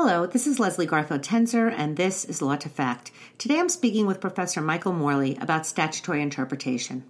Hello, 0.00 0.26
this 0.26 0.46
is 0.46 0.60
Leslie 0.60 0.86
Garfield 0.86 1.22
Tenzer, 1.22 1.74
and 1.76 1.96
this 1.96 2.24
is 2.24 2.40
Law 2.40 2.54
to 2.54 2.68
Fact. 2.68 3.10
Today 3.36 3.58
I'm 3.58 3.68
speaking 3.68 4.06
with 4.06 4.20
Professor 4.20 4.60
Michael 4.60 4.92
Morley 4.92 5.34
about 5.40 5.66
statutory 5.66 6.22
interpretation. 6.22 7.02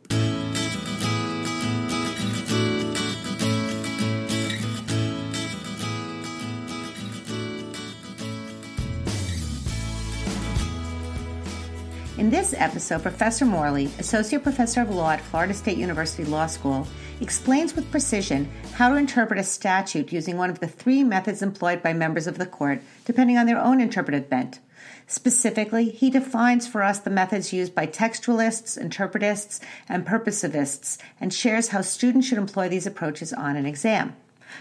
In 12.29 12.34
this 12.34 12.52
episode, 12.58 13.00
Professor 13.00 13.46
Morley, 13.46 13.86
Associate 13.98 14.42
Professor 14.42 14.82
of 14.82 14.90
Law 14.90 15.12
at 15.12 15.20
Florida 15.22 15.54
State 15.54 15.78
University 15.78 16.27
Law 16.27 16.45
School, 16.46 16.86
explains 17.22 17.74
with 17.74 17.90
precision 17.90 18.50
how 18.74 18.90
to 18.90 18.96
interpret 18.96 19.40
a 19.40 19.42
statute 19.42 20.12
using 20.12 20.36
one 20.36 20.50
of 20.50 20.60
the 20.60 20.68
three 20.68 21.02
methods 21.02 21.41
employed 21.41 21.82
by 21.82 21.95
members 21.95 22.27
of 22.27 22.36
the 22.36 22.45
court, 22.45 22.82
depending 23.06 23.38
on 23.38 23.46
their 23.46 23.59
own 23.59 23.80
interpretive 23.80 24.28
bent. 24.28 24.60
Specifically, 25.06 25.88
he 25.88 26.10
defines 26.10 26.69
for 26.69 26.83
us 26.83 26.98
the 26.98 27.09
methods 27.09 27.55
used 27.55 27.74
by 27.74 27.86
textualists, 27.86 28.78
interpretists, 28.78 29.58
and 29.88 30.05
purposivists, 30.05 30.98
and 31.19 31.33
shares 31.33 31.69
how 31.69 31.80
students 31.80 32.27
should 32.27 32.36
employ 32.36 32.69
these 32.69 32.86
approaches 32.86 33.33
on 33.33 33.56
an 33.56 33.64
exam. 33.64 34.14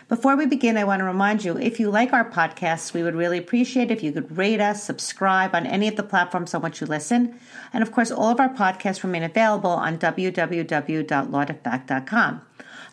Before 0.07 0.35
we 0.35 0.45
begin, 0.45 0.77
I 0.77 0.83
want 0.83 0.99
to 0.99 1.05
remind 1.05 1.43
you 1.43 1.57
if 1.57 1.79
you 1.79 1.89
like 1.89 2.13
our 2.13 2.29
podcasts, 2.29 2.93
we 2.93 3.01
would 3.03 3.15
really 3.15 3.37
appreciate 3.37 3.91
if 3.91 4.03
you 4.03 4.11
could 4.11 4.37
rate 4.37 4.61
us, 4.61 4.83
subscribe 4.83 5.55
on 5.55 5.65
any 5.65 5.87
of 5.87 5.95
the 5.95 6.03
platforms 6.03 6.53
on 6.53 6.61
which 6.61 6.81
you 6.81 6.87
listen. 6.87 7.39
And 7.73 7.83
of 7.83 7.91
course, 7.91 8.11
all 8.11 8.31
of 8.31 8.39
our 8.39 8.53
podcasts 8.53 9.03
remain 9.03 9.23
available 9.23 9.71
on 9.71 9.97
www.lawtofact.com. 9.97 12.41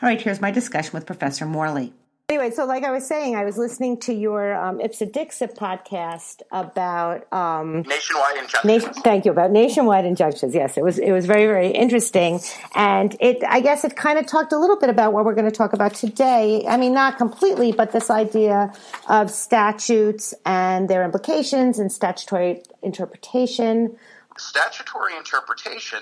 All 0.03 0.09
right, 0.09 0.21
here's 0.21 0.41
my 0.41 0.51
discussion 0.51 0.93
with 0.93 1.07
Professor 1.07 1.47
Morley. 1.47 1.93
Anyway, 2.31 2.51
so 2.51 2.65
like 2.65 2.85
I 2.85 2.91
was 2.91 3.07
saying, 3.07 3.37
I 3.37 3.45
was 3.45 3.59
listening 3.59 4.01
to 4.01 4.15
your 4.15 4.55
um, 4.55 4.81
Ipse 4.81 5.03
Dixit 5.13 5.55
podcast 5.57 6.41
about 6.51 7.31
um, 7.31 7.83
nationwide 7.83 8.39
injunctions. 8.39 8.65
Nation, 8.65 8.95
thank 9.03 9.27
you 9.27 9.31
about 9.31 9.51
nationwide 9.51 10.07
injunctions. 10.07 10.55
Yes, 10.55 10.79
it 10.79 10.83
was 10.83 10.99
it 10.99 11.13
was 11.13 11.27
very 11.27 11.45
very 11.45 11.69
interesting, 11.69 12.41
and 12.75 13.15
it 13.21 13.45
I 13.47 13.61
guess 13.61 13.85
it 13.85 13.95
kind 13.95 14.19
of 14.19 14.27
talked 14.27 14.55
a 14.55 14.59
little 14.59 14.79
bit 14.79 14.89
about 14.89 15.13
what 15.13 15.27
we're 15.27 15.35
going 15.35 15.51
to 15.51 15.57
talk 15.57 15.75
about 15.75 15.93
today. 15.93 16.65
I 16.67 16.79
mean, 16.79 16.95
not 16.95 17.19
completely, 17.19 17.73
but 17.73 17.93
this 17.93 18.09
idea 18.09 18.73
of 19.07 19.31
statutes 19.31 20.33
and 20.47 20.89
their 20.89 21.05
implications 21.05 21.79
and 21.79 21.93
statutory 21.93 22.63
interpretation. 22.81 23.99
Statutory 24.39 25.15
interpretation 25.15 26.01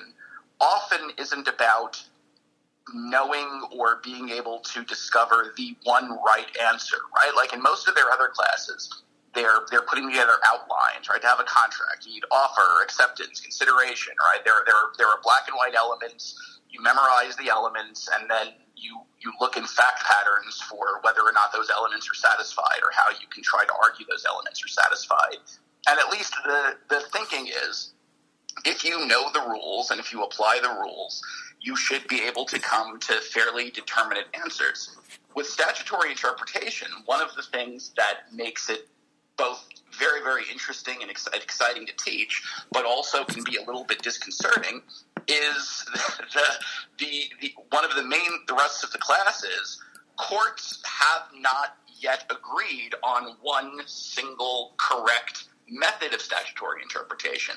often 0.61 1.11
isn't 1.19 1.49
about 1.49 2.05
knowing 2.95 3.63
or 3.77 4.01
being 4.03 4.31
able 4.31 4.61
to 4.61 4.85
discover 4.85 5.55
the 5.57 5.77
one 5.85 6.19
right 6.25 6.47
answer, 6.71 6.99
right? 7.17 7.33
Like 7.37 7.53
in 7.53 7.63
most 7.63 7.89
of 7.89 7.95
their 7.95 8.11
other 8.11 8.29
classes, 8.29 9.03
they're 9.35 9.65
they're 9.71 9.83
putting 9.83 10.11
together 10.11 10.37
outlines, 10.47 11.09
right? 11.09 11.21
To 11.21 11.27
have 11.27 11.41
a 11.41 11.45
contract, 11.45 12.05
you 12.07 12.15
need 12.15 12.25
offer, 12.31 12.83
acceptance, 12.83 13.41
consideration, 13.41 14.15
right? 14.21 14.45
There 14.45 14.63
there 14.67 14.77
there 14.99 15.09
are 15.09 15.21
black 15.23 15.49
and 15.49 15.57
white 15.57 15.75
elements. 15.75 16.35
You 16.69 16.83
memorize 16.83 17.37
the 17.37 17.49
elements, 17.49 18.09
and 18.19 18.29
then 18.29 18.55
you 18.77 19.01
you 19.21 19.33
look 19.41 19.57
in 19.57 19.65
fact 19.65 20.05
patterns 20.05 20.61
for 20.69 21.01
whether 21.03 21.21
or 21.21 21.33
not 21.33 21.53
those 21.53 21.71
elements 21.71 22.09
are 22.11 22.15
satisfied, 22.15 22.81
or 22.83 22.91
how 22.93 23.11
you 23.21 23.27
can 23.33 23.43
try 23.43 23.65
to 23.65 23.73
argue 23.83 24.05
those 24.11 24.25
elements 24.29 24.63
are 24.65 24.69
satisfied. 24.69 25.41
And 25.89 25.99
at 25.99 26.11
least 26.11 26.35
the 26.45 26.77
the 26.89 27.01
thinking 27.13 27.49
is, 27.49 27.95
if 28.65 28.85
you 28.85 29.07
know 29.07 29.31
the 29.33 29.41
rules 29.41 29.91
and 29.91 29.99
if 29.99 30.13
you 30.13 30.23
apply 30.23 30.61
the 30.63 30.69
rules, 30.69 31.23
you 31.63 31.77
should 31.77 32.07
be 32.09 32.23
able 32.23 32.45
to 32.47 32.59
come 32.59 32.99
to 32.99 33.15
fairly 33.15 33.71
determinate 33.71 34.27
answers. 34.35 34.97
With 35.35 35.47
statutory 35.47 36.11
interpretation, 36.11 36.89
one 37.07 37.23
of 37.23 37.35
the 37.37 37.43
things 37.43 37.93
that 37.97 38.33
makes 38.33 38.69
it 38.69 38.89
both 39.37 39.67
very, 39.99 40.23
very 40.23 40.43
interesting 40.51 40.97
and 41.01 41.11
exciting 41.11 41.87
to 41.87 41.93
teach, 41.97 42.43
but 42.73 42.85
also 42.85 43.25
can 43.25 43.43
be 43.45 43.57
a 43.57 43.65
little 43.65 43.85
bit 43.85 44.03
disconcerting, 44.03 44.83
is 45.29 45.85
the, 45.95 46.43
the, 46.99 47.23
the 47.41 47.55
one 47.71 47.85
of 47.85 47.95
the 47.95 48.03
main 48.03 48.31
thrusts 48.49 48.83
of 48.83 48.91
the 48.93 48.99
class 48.99 49.45
is 49.45 49.81
courts 50.17 50.83
have 50.85 51.23
not 51.39 51.77
yet 52.01 52.31
agreed 52.31 52.95
on 53.03 53.37
one 53.41 53.81
single 53.87 54.75
correct 54.77 55.45
method 55.73 56.13
of 56.13 56.21
statutory 56.21 56.83
interpretation. 56.83 57.55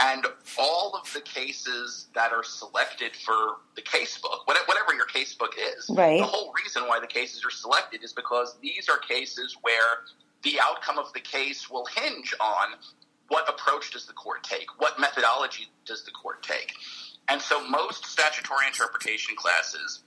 And 0.00 0.26
all 0.58 0.94
of 0.94 1.10
the 1.14 1.20
cases 1.20 2.08
that 2.14 2.32
are 2.32 2.42
selected 2.42 3.12
for 3.14 3.58
the 3.76 3.82
casebook, 3.82 4.46
whatever 4.46 4.94
your 4.94 5.06
casebook 5.06 5.54
is, 5.76 5.88
right. 5.90 6.18
the 6.18 6.26
whole 6.26 6.52
reason 6.62 6.82
why 6.88 6.98
the 7.00 7.06
cases 7.06 7.44
are 7.46 7.50
selected 7.50 8.02
is 8.02 8.12
because 8.12 8.56
these 8.60 8.88
are 8.88 8.98
cases 8.98 9.56
where 9.62 10.04
the 10.42 10.58
outcome 10.60 10.98
of 10.98 11.12
the 11.12 11.20
case 11.20 11.70
will 11.70 11.86
hinge 11.86 12.34
on 12.40 12.74
what 13.28 13.48
approach 13.48 13.92
does 13.92 14.06
the 14.06 14.12
court 14.12 14.42
take, 14.42 14.66
what 14.78 14.98
methodology 14.98 15.68
does 15.86 16.04
the 16.04 16.10
court 16.10 16.42
take. 16.42 16.74
And 17.28 17.40
so 17.40 17.66
most 17.68 18.04
statutory 18.04 18.66
interpretation 18.66 19.36
classes 19.36 20.02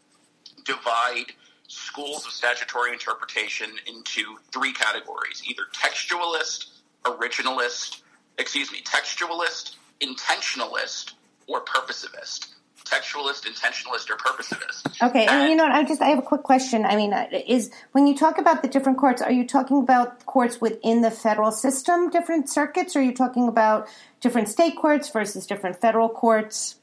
divide 0.66 1.32
schools 1.68 2.26
of 2.26 2.32
statutory 2.32 2.92
interpretation 2.92 3.70
into 3.88 4.38
three 4.52 4.74
categories 4.74 5.42
either 5.48 5.64
textualist, 5.74 6.75
originalist, 7.06 8.02
excuse 8.38 8.72
me, 8.72 8.82
textualist, 8.82 9.76
intentionalist, 10.02 11.14
or 11.48 11.64
purposivist. 11.64 12.48
Textualist, 12.84 13.46
intentionalist, 13.46 14.12
or 14.12 14.16
purposivist. 14.16 15.02
Okay, 15.02 15.26
and, 15.26 15.42
and 15.42 15.50
you 15.50 15.56
know, 15.56 15.66
I 15.66 15.84
just 15.84 16.02
I 16.02 16.10
have 16.10 16.20
a 16.20 16.22
quick 16.22 16.44
question. 16.44 16.86
I 16.86 16.96
mean, 16.96 17.14
uh, 17.14 17.26
is 17.48 17.72
when 17.94 18.06
you 18.06 18.16
talk 18.16 18.38
about 18.38 18.62
the 18.62 18.68
different 18.68 19.00
courts, 19.00 19.24
are 19.24 19.32
you 19.32 19.48
talking 19.48 19.80
about 19.80 20.26
courts 20.28 20.62
within 20.62 21.02
the 21.02 21.10
federal 21.10 21.52
system, 21.52 22.12
different 22.12 22.48
circuits, 22.48 22.96
or 22.96 23.00
are 23.00 23.02
you 23.02 23.14
talking 23.14 23.48
about 23.48 23.88
different 24.22 24.50
state 24.50 24.76
courts 24.76 25.10
versus 25.10 25.48
different 25.48 25.82
federal 25.82 26.10
courts? 26.10 26.76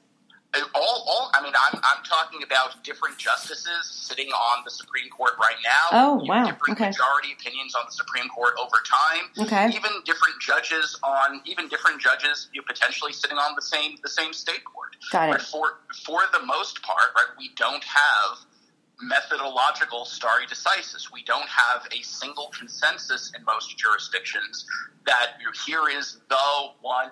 All, 0.74 1.04
all 1.08 1.30
I 1.34 1.42
mean, 1.42 1.54
I'm, 1.56 1.80
I'm 1.82 2.04
talking 2.04 2.42
about 2.42 2.82
different 2.84 3.16
justices 3.16 3.86
sitting 3.86 4.28
on 4.28 4.62
the 4.64 4.70
Supreme 4.70 5.08
Court 5.08 5.32
right 5.40 5.56
now. 5.64 5.88
Oh, 5.92 6.24
wow. 6.26 6.44
Different 6.44 6.78
okay. 6.78 6.88
majority 6.88 7.32
opinions 7.32 7.74
on 7.74 7.84
the 7.86 7.92
Supreme 7.92 8.28
Court 8.28 8.54
over 8.60 8.76
time. 8.84 9.46
Okay. 9.46 9.74
Even 9.74 9.90
different 10.04 10.40
judges 10.40 10.98
on, 11.02 11.40
even 11.46 11.68
different 11.68 12.00
judges 12.00 12.48
you 12.52 12.60
know, 12.60 12.66
potentially 12.66 13.12
sitting 13.12 13.38
on 13.38 13.54
the 13.54 13.62
same 13.62 13.96
the 14.02 14.10
same 14.10 14.32
state 14.32 14.64
court. 14.64 14.96
Got 15.10 15.28
it. 15.28 15.32
But 15.32 15.42
for 15.42 15.78
for 16.04 16.20
the 16.32 16.44
most 16.44 16.82
part, 16.82 17.16
right, 17.16 17.32
we 17.38 17.50
don't 17.56 17.84
have 17.84 18.38
methodological 19.00 20.04
stare 20.04 20.46
decisis. 20.48 21.10
We 21.12 21.24
don't 21.24 21.48
have 21.48 21.86
a 21.92 22.02
single 22.02 22.50
consensus 22.56 23.32
in 23.36 23.44
most 23.44 23.76
jurisdictions 23.78 24.66
that 25.06 25.32
here 25.66 25.88
is 25.88 26.18
the 26.28 26.36
one 26.80 27.10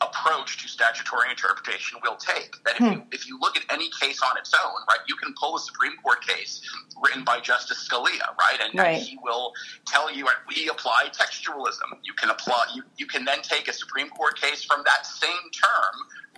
approach 0.00 0.62
to 0.62 0.68
statutory 0.68 1.30
interpretation 1.30 1.98
will 2.02 2.16
take. 2.16 2.62
That 2.64 2.74
if, 2.74 2.78
hmm. 2.78 2.92
you, 2.92 3.02
if 3.12 3.26
you 3.26 3.38
look 3.40 3.56
at 3.56 3.64
any 3.70 3.90
case 4.00 4.20
on 4.22 4.36
its 4.38 4.52
own, 4.54 4.72
right, 4.88 5.00
you 5.08 5.16
can 5.16 5.34
pull 5.38 5.56
a 5.56 5.60
Supreme 5.60 5.96
Court 6.02 6.24
case 6.26 6.60
written 7.02 7.24
by 7.24 7.40
Justice 7.40 7.88
Scalia, 7.88 8.36
right, 8.38 8.58
and, 8.62 8.78
right. 8.78 8.98
and 8.98 9.02
he 9.02 9.18
will 9.22 9.52
tell 9.86 10.12
you 10.12 10.26
we 10.48 10.68
apply 10.68 11.08
textualism. 11.12 11.98
You 12.04 12.12
can 12.14 12.30
apply. 12.30 12.66
You, 12.74 12.82
you 12.96 13.06
can 13.06 13.24
then 13.24 13.42
take 13.42 13.68
a 13.68 13.72
Supreme 13.72 14.08
Court 14.08 14.40
case 14.40 14.64
from 14.64 14.82
that 14.84 15.06
same 15.06 15.50
term 15.52 15.94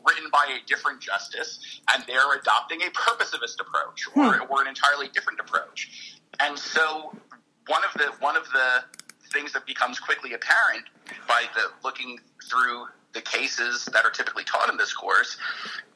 written 0.06 0.30
by 0.30 0.58
a 0.60 0.66
different 0.66 1.00
justice, 1.00 1.80
and 1.92 2.04
they're 2.06 2.34
adopting 2.38 2.80
a 2.82 2.90
purposivist 2.90 3.60
approach 3.60 4.06
or, 4.14 4.34
hmm. 4.34 4.52
or 4.52 4.62
an 4.62 4.68
entirely 4.68 5.08
different 5.08 5.40
approach. 5.40 6.20
And 6.40 6.58
so 6.58 7.14
one 7.68 7.82
of 7.84 7.92
the 7.94 8.12
one 8.20 8.36
of 8.36 8.44
the 8.50 8.84
things 9.32 9.52
that 9.52 9.66
becomes 9.66 9.98
quickly 9.98 10.32
apparent 10.34 10.84
by 11.26 11.42
the 11.54 11.62
looking 11.82 12.18
through 12.48 12.86
the 13.14 13.20
cases 13.20 13.86
that 13.86 14.04
are 14.04 14.10
typically 14.10 14.44
taught 14.44 14.70
in 14.70 14.76
this 14.76 14.92
course 14.92 15.36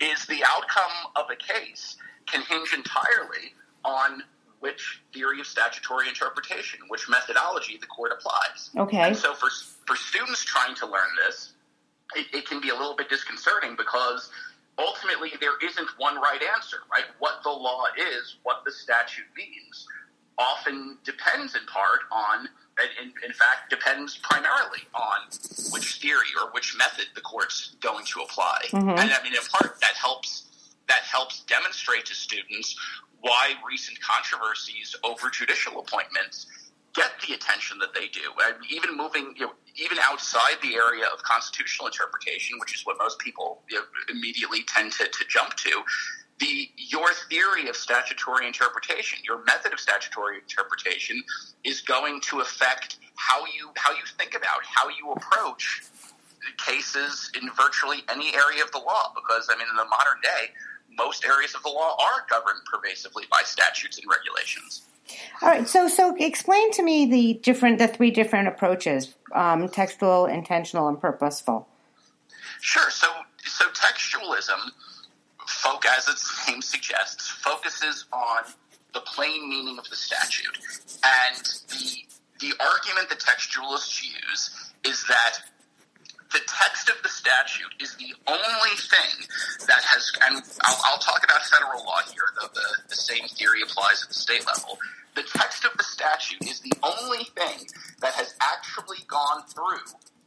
is 0.01 0.25
the 0.27 0.43
outcome 0.47 1.13
of 1.17 1.27
a 1.31 1.37
case 1.37 1.97
can 2.27 2.43
hinge 2.43 2.73
entirely 2.73 3.55
on 3.85 4.23
which 4.61 5.03
theory 5.13 5.41
of 5.41 5.47
statutory 5.47 6.09
interpretation, 6.09 6.81
which 6.89 7.09
methodology 7.09 7.79
the 7.81 7.87
court 7.87 8.13
applies. 8.13 8.71
Okay. 8.77 8.99
And 8.99 9.17
so 9.17 9.35
for, 9.35 9.49
for 9.87 9.97
students 9.97 10.45
trying 10.45 10.75
to 10.77 10.87
learn 10.87 11.09
this, 11.27 11.53
it, 12.17 12.27
it 12.33 12.47
can 12.47 12.61
be 12.61 12.71
a 12.71 12.75
little 12.75 12.97
bit 12.97 13.09
disconcerting 13.09 13.77
because 13.77 14.31
ultimately 14.79 15.33
there 15.41 15.59
isn't 15.63 15.89
one 15.99 16.17
right 16.17 16.41
answer, 16.57 16.79
right? 16.91 17.05
What 17.19 17.43
the 17.45 17.51
law 17.51 17.85
is, 17.97 18.37
what 18.43 18.63
the 18.65 18.73
statute 18.73 19.27
means, 19.37 19.87
often 20.39 20.99
depends 21.05 21.55
in 21.55 21.67
part 21.67 22.01
on 22.13 22.49
in, 23.03 23.13
in, 23.27 23.33
fact, 23.33 23.71
depends 23.71 24.19
primarily 24.19 24.87
on 24.95 25.27
which 25.73 26.01
theory 26.01 26.31
or 26.41 26.51
which 26.53 26.77
method 26.79 27.07
the 27.17 27.21
court's 27.21 27.75
going 27.81 28.05
to 28.07 28.21
apply. 28.21 28.61
Mm-hmm. 28.71 28.91
And 28.91 29.11
I 29.11 29.21
mean, 29.25 29.35
in 29.35 29.43
part, 29.53 29.81
that 29.81 29.95
helps 29.95 30.45
that 30.89 31.03
helps 31.03 31.43
demonstrate 31.43 32.07
to 32.07 32.15
students 32.15 32.77
why 33.21 33.55
recent 33.69 33.99
controversies 34.01 34.95
over 35.05 35.29
judicial 35.29 35.81
appointments 35.81 36.47
get 36.95 37.11
the 37.27 37.35
attention 37.35 37.79
that 37.79 37.95
they 37.95 38.09
do. 38.09 38.21
And 38.45 38.57
even 38.71 38.97
moving, 38.97 39.35
you 39.37 39.47
know, 39.47 39.53
even 39.77 39.99
outside 40.03 40.57
the 40.63 40.75
area 40.75 41.05
of 41.13 41.23
constitutional 41.23 41.87
interpretation, 41.87 42.59
which 42.59 42.75
is 42.75 42.87
what 42.87 42.97
most 42.99 43.19
people 43.19 43.63
you 43.71 43.77
know, 43.77 43.85
immediately 44.09 44.65
tend 44.67 44.93
to, 44.93 45.05
to 45.05 45.25
jump 45.29 45.55
to, 45.55 45.83
the 46.41 46.69
your 46.77 47.13
theory 47.29 47.69
of 47.69 47.77
statutory 47.77 48.47
interpretation, 48.47 49.19
your 49.25 49.45
method 49.45 49.73
of 49.73 49.81
statutory 49.81 50.39
interpretation, 50.39 51.23
is 51.65 51.81
going 51.81 52.21
to 52.23 52.41
affect 52.41 52.99
how 53.17 53.45
you 53.47 53.71
how 53.77 53.93
you 53.93 54.05
think 54.17 54.35
about 54.35 54.61
how 54.63 54.89
you 54.89 55.13
approach 55.13 55.83
cases 56.57 57.31
in 57.41 57.51
virtually 57.57 57.99
any 58.09 58.35
area 58.35 58.63
of 58.63 58.71
the 58.73 58.79
law. 58.79 59.13
Because 59.15 59.49
I 59.51 59.57
mean, 59.59 59.67
in 59.69 59.77
the 59.77 59.85
modern 59.85 60.21
day, 60.23 60.53
most 60.97 61.25
areas 61.25 61.55
of 61.55 61.63
the 61.63 61.69
law 61.69 61.97
are 62.01 62.25
governed 62.29 62.61
pervasively 62.71 63.25
by 63.31 63.43
statutes 63.45 63.99
and 63.99 64.07
regulations. 64.11 64.83
All 65.41 65.49
right, 65.49 65.67
so 65.67 65.89
so 65.89 66.15
explain 66.19 66.71
to 66.73 66.83
me 66.83 67.07
the 67.07 67.41
different 67.43 67.79
the 67.79 67.89
three 67.89 68.11
different 68.11 68.49
approaches: 68.49 69.15
um, 69.35 69.69
textual, 69.69 70.27
intentional, 70.27 70.89
and 70.89 71.01
purposeful. 71.01 71.67
Sure. 72.61 72.91
So 72.91 73.09
so 73.45 73.65
textualism, 73.71 74.71
folk 75.63 75.85
as 75.87 76.09
its 76.09 76.49
name 76.49 76.63
suggests, 76.63 77.29
focuses 77.29 78.07
on 78.13 78.45
the 78.95 79.01
plain 79.01 79.49
meaning 79.49 79.79
of 79.79 79.89
the 79.91 79.97
statute, 79.97 80.59
and 81.05 81.37
the 81.69 82.05
the 82.41 82.55
argument 82.61 83.09
the 83.09 83.17
textualists 83.17 84.01
use 84.03 84.73
is 84.85 85.05
that 85.09 85.43
the 86.33 86.41
text 86.47 86.89
of 86.89 87.03
the 87.03 87.09
statute 87.09 87.75
is 87.81 87.97
the 87.97 88.15
only 88.27 88.77
thing 88.77 89.27
that 89.67 89.81
has, 89.83 90.13
and 90.29 90.43
I'll, 90.63 90.81
I'll 90.85 90.99
talk 90.99 91.25
about 91.25 91.43
federal 91.47 91.85
law 91.85 92.01
here, 92.07 92.31
though 92.41 92.49
the, 92.55 92.89
the 92.89 92.95
same 92.95 93.27
theory 93.29 93.63
applies 93.63 94.03
at 94.03 94.09
the 94.09 94.15
state 94.15 94.45
level. 94.47 94.79
The 95.15 95.25
text 95.37 95.65
of 95.65 95.73
the 95.77 95.85
statute 95.85 96.47
is 96.47 96.61
the 96.61 96.75
only 96.83 97.25
thing 97.25 97.67
that 98.01 98.13
has 98.15 98.35
actually 98.41 99.03
gone 99.09 99.43
through 99.49 99.83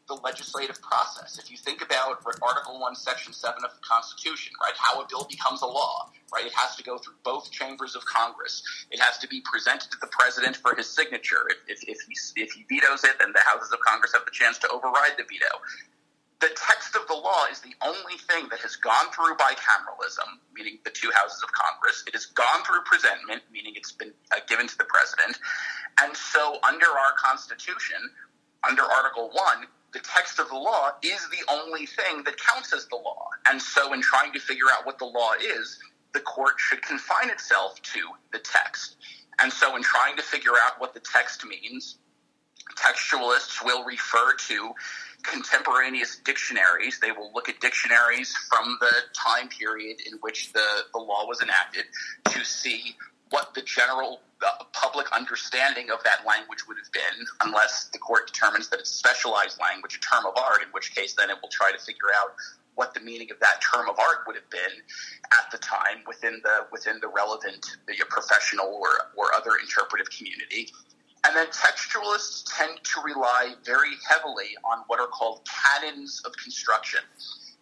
the 0.08 0.16
legislative 0.16 0.82
process. 0.82 1.40
If 1.40 1.52
you 1.52 1.58
think 1.58 1.82
about 1.82 2.20
Article 2.42 2.80
1, 2.80 2.96
Section 2.96 3.34
7 3.34 3.64
of 3.64 3.72
the 3.72 3.82
Constitution, 3.82 4.54
right, 4.62 4.74
how 4.78 5.02
a 5.02 5.08
bill 5.08 5.26
becomes 5.30 5.62
a 5.62 5.68
law, 5.68 6.10
right, 6.34 6.46
it 6.46 6.54
has 6.54 6.76
to 6.76 6.84
go 6.84 6.98
through 6.98 7.16
both 7.24 7.52
chambers 7.52 7.96
of 7.96 8.04
Congress. 8.06 8.64
It 8.92 9.00
has 9.00 9.18
to 9.20 9.28
be 9.28 9.42
presented 9.42 9.92
to 9.92 9.98
the 10.02 10.08
president 10.08 10.58
for 10.58 10.76
his 10.76 10.90
signature. 10.90 11.48
If, 11.50 11.80
if, 11.80 11.90
if, 11.90 11.98
he, 12.08 12.42
if 12.42 12.52
he 12.54 12.66
vetoes 12.70 13.04
it, 13.04 13.20
then 13.20 13.32
the 13.34 13.42
houses 13.46 13.72
of 13.72 13.80
Congress 13.80 14.14
have 14.14 14.26
the 14.26 14.32
chance 14.32 14.58
to 14.60 14.70
override 14.70 15.18
the 15.18 15.24
veto 15.24 15.62
the 16.42 16.50
text 16.58 16.96
of 16.96 17.08
the 17.08 17.14
law 17.14 17.46
is 17.52 17.62
the 17.62 17.74
only 17.86 18.18
thing 18.18 18.50
that 18.50 18.60
has 18.60 18.76
gone 18.76 19.14
through 19.14 19.38
bicameralism, 19.38 20.42
meaning 20.54 20.80
the 20.84 20.90
two 20.90 21.10
houses 21.14 21.40
of 21.44 21.50
Congress. 21.54 22.04
It 22.08 22.14
has 22.14 22.26
gone 22.26 22.66
through 22.66 22.82
presentment, 22.84 23.44
meaning 23.54 23.74
it's 23.76 23.92
been 23.92 24.12
uh, 24.36 24.42
given 24.50 24.68
to 24.68 24.78
the 24.78 24.86
president. 24.86 25.38
And 26.02 26.18
so, 26.18 26.58
under 26.68 26.88
our 26.90 27.14
Constitution, 27.16 28.10
under 28.68 28.82
Article 28.82 29.30
1, 29.34 29.68
the 29.94 30.00
text 30.00 30.40
of 30.40 30.48
the 30.50 30.56
law 30.56 30.92
is 31.04 31.28
the 31.30 31.52
only 31.52 31.86
thing 31.86 32.24
that 32.24 32.36
counts 32.38 32.74
as 32.74 32.86
the 32.88 32.96
law. 32.96 33.28
And 33.46 33.62
so, 33.62 33.94
in 33.94 34.02
trying 34.02 34.32
to 34.34 34.40
figure 34.40 34.68
out 34.72 34.86
what 34.86 35.00
the 35.00 35.06
law 35.06 35.34
is, 35.42 35.80
the 36.14 36.22
court 36.22 36.54
should 36.58 36.82
confine 36.82 37.30
itself 37.30 37.82
to 37.82 38.00
the 38.32 38.40
text. 38.40 38.96
And 39.40 39.52
so, 39.52 39.76
in 39.76 39.84
trying 39.84 40.16
to 40.18 40.24
figure 40.24 40.54
out 40.64 40.80
what 40.80 40.94
the 40.94 41.02
text 41.02 41.46
means, 41.46 41.98
textualists 42.78 43.64
will 43.64 43.84
refer 43.84 44.34
to 44.48 44.72
contemporaneous 45.24 46.18
dictionaries. 46.24 47.00
They 47.00 47.12
will 47.12 47.32
look 47.34 47.50
at 47.50 47.60
dictionaries 47.60 48.34
from 48.50 48.78
the 48.80 48.92
time 49.14 49.50
period 49.50 49.98
in 50.10 50.18
which 50.22 50.54
the, 50.54 50.66
the 50.94 51.00
law 51.00 51.28
was 51.28 51.42
enacted 51.42 51.86
to 52.30 52.46
see 52.46 52.96
what 53.32 53.54
the 53.54 53.62
general 53.62 54.22
uh, 54.46 54.64
public 54.74 55.12
understanding 55.12 55.90
of 55.90 56.04
that 56.04 56.26
language 56.26 56.68
would 56.68 56.78
have 56.78 56.92
been, 56.92 57.26
unless 57.44 57.86
the 57.92 57.98
court 57.98 58.28
determines 58.28 58.70
that 58.70 58.80
it's 58.80 58.92
a 58.92 58.94
specialized 58.94 59.60
language, 59.60 59.96
a 59.96 60.00
term 60.00 60.26
of 60.26 60.34
art, 60.38 60.62
in 60.62 60.70
which 60.70 60.94
case 60.94 61.14
then 61.14 61.30
it 61.30 61.38
will 61.42 61.50
try 61.50 61.72
to 61.72 61.80
figure 61.80 62.12
out 62.22 62.32
what 62.76 62.94
the 62.94 63.00
meaning 63.00 63.30
of 63.32 63.40
that 63.40 63.62
term 63.62 63.90
of 63.90 64.00
art 64.00 64.24
would 64.26 64.36
have 64.36 64.50
been 64.50 64.80
at 65.34 65.52
the 65.52 65.58
time 65.58 66.04
within 66.08 66.42
the 66.44 66.66
within 66.72 67.00
the 67.02 67.08
relevant 67.08 67.78
the 67.88 67.94
professional 68.10 68.68
or, 68.68 69.12
or 69.18 69.34
other 69.36 69.52
interpretive 69.62 70.10
community. 70.10 70.70
And 71.26 71.36
then 71.36 71.48
textualists 71.48 72.46
tend 72.58 72.80
to 72.84 73.02
rely 73.04 73.54
very 73.64 73.92
heavily 74.10 74.58
on 74.66 74.84
what 74.88 75.00
are 75.00 75.08
called 75.08 75.48
canons 75.48 76.22
of 76.26 76.32
construction. 76.38 77.02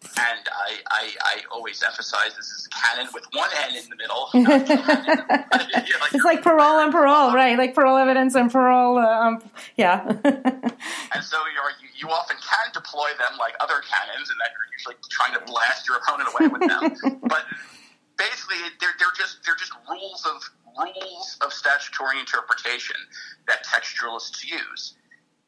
And 0.02 0.48
I, 0.48 0.78
I, 0.90 1.14
I 1.22 1.36
always 1.52 1.82
emphasize 1.82 2.34
this 2.34 2.46
is 2.46 2.68
canon 2.68 3.08
with 3.12 3.26
one 3.34 3.50
N 3.68 3.76
in 3.76 3.84
the 3.90 3.96
middle. 3.96 4.30
like 4.34 6.14
it's 6.14 6.24
like 6.24 6.42
parol 6.42 6.80
and 6.80 6.90
parole, 6.90 7.34
right? 7.34 7.58
Like 7.58 7.74
parol 7.74 7.98
evidence 7.98 8.34
and 8.34 8.50
parole, 8.50 8.96
uh, 8.96 9.06
um, 9.06 9.42
yeah. 9.76 10.00
and 10.24 11.22
so 11.22 11.36
you 11.82 11.88
you 12.00 12.08
often 12.08 12.36
can 12.40 12.72
deploy 12.72 13.10
them 13.18 13.36
like 13.38 13.54
other 13.60 13.82
canons, 13.84 14.30
and 14.30 14.40
that 14.40 14.50
you're 14.56 14.72
usually 14.72 14.96
trying 15.10 15.34
to 15.34 15.44
blast 15.44 15.86
your 15.86 15.98
opponent 15.98 16.28
away 16.32 16.48
with 16.48 16.64
them. 16.64 17.20
but 17.28 17.44
basically, 18.16 18.56
they're, 18.80 18.96
they're 18.98 19.16
just 19.16 19.44
they're 19.44 19.60
just 19.60 19.72
rules 19.88 20.24
of 20.24 20.40
rules 20.78 21.36
of 21.42 21.52
statutory 21.52 22.18
interpretation 22.18 22.96
that 23.46 23.66
textualists 23.66 24.44
use. 24.44 24.94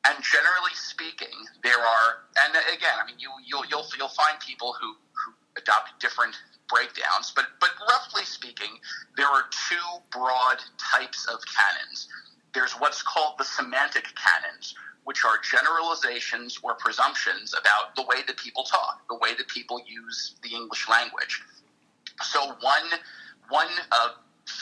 And 0.05 0.19
generally 0.19 0.75
speaking, 0.75 1.31
there 1.63 1.79
are, 1.79 2.27
and 2.43 2.59
again, 2.75 2.99
I 2.99 3.07
mean, 3.07 3.15
you, 3.21 3.31
you'll, 3.47 3.62
you'll, 4.03 4.11
find 4.11 4.39
people 4.41 4.75
who, 4.81 4.95
who 5.15 5.33
adopt 5.57 6.01
different 6.01 6.35
breakdowns, 6.69 7.33
but, 7.35 7.47
but 7.61 7.71
roughly 7.89 8.25
speaking, 8.25 8.79
there 9.17 9.27
are 9.27 9.45
two 9.69 9.89
broad 10.11 10.59
types 10.79 11.27
of 11.27 11.39
canons. 11.47 12.09
There's 12.53 12.73
what's 12.73 13.03
called 13.03 13.35
the 13.39 13.45
semantic 13.45 14.05
canons, 14.17 14.75
which 15.05 15.25
are 15.25 15.39
generalizations 15.39 16.59
or 16.63 16.75
presumptions 16.75 17.55
about 17.55 17.95
the 17.95 18.03
way 18.03 18.23
that 18.27 18.37
people 18.37 18.65
talk, 18.65 19.03
the 19.09 19.17
way 19.17 19.35
that 19.37 19.49
people 19.49 19.81
use 19.87 20.35
the 20.43 20.55
English 20.55 20.89
language. 20.89 21.43
So 22.23 22.41
one 22.61 22.89
one 23.49 23.69
uh, 23.91 24.09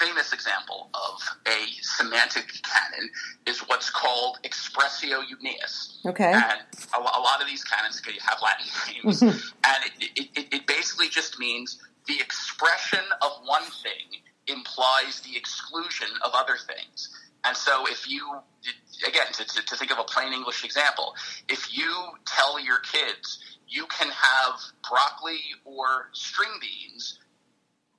famous 0.00 0.32
example 0.32 0.88
of 0.94 1.20
a 1.46 1.66
semantic 1.82 2.52
canon 2.62 3.10
is 3.46 3.60
what's 3.60 3.90
called 3.90 4.38
expressio 4.44 5.22
unius. 5.22 6.04
Okay. 6.06 6.32
And 6.32 6.60
a, 6.94 6.98
a 6.98 7.20
lot 7.20 7.40
of 7.40 7.46
these 7.46 7.62
canons 7.64 8.00
have 8.20 8.38
Latin 8.42 8.66
names, 9.04 9.22
and 9.22 9.84
it, 10.00 10.28
it, 10.34 10.54
it 10.54 10.66
basically 10.66 11.08
just 11.08 11.38
means 11.38 11.78
the 12.06 12.14
expression 12.14 13.04
of 13.22 13.30
one 13.44 13.64
thing 13.82 14.20
implies 14.46 15.20
the 15.20 15.36
exclusion 15.36 16.08
of 16.24 16.32
other 16.34 16.56
things. 16.56 17.10
And 17.44 17.56
so, 17.56 17.86
if 17.88 18.08
you, 18.08 18.38
again, 19.06 19.26
to, 19.32 19.44
to, 19.44 19.64
to, 19.64 19.76
think 19.76 19.90
of 19.90 19.98
a 19.98 20.04
plain 20.04 20.34
English 20.34 20.62
example, 20.62 21.14
if 21.48 21.74
you 21.74 21.90
tell 22.26 22.60
your 22.60 22.80
kids 22.80 23.38
you 23.70 23.86
can 23.86 24.08
have 24.08 24.60
broccoli 24.88 25.40
or 25.64 26.10
string 26.12 26.50
beans 26.60 27.18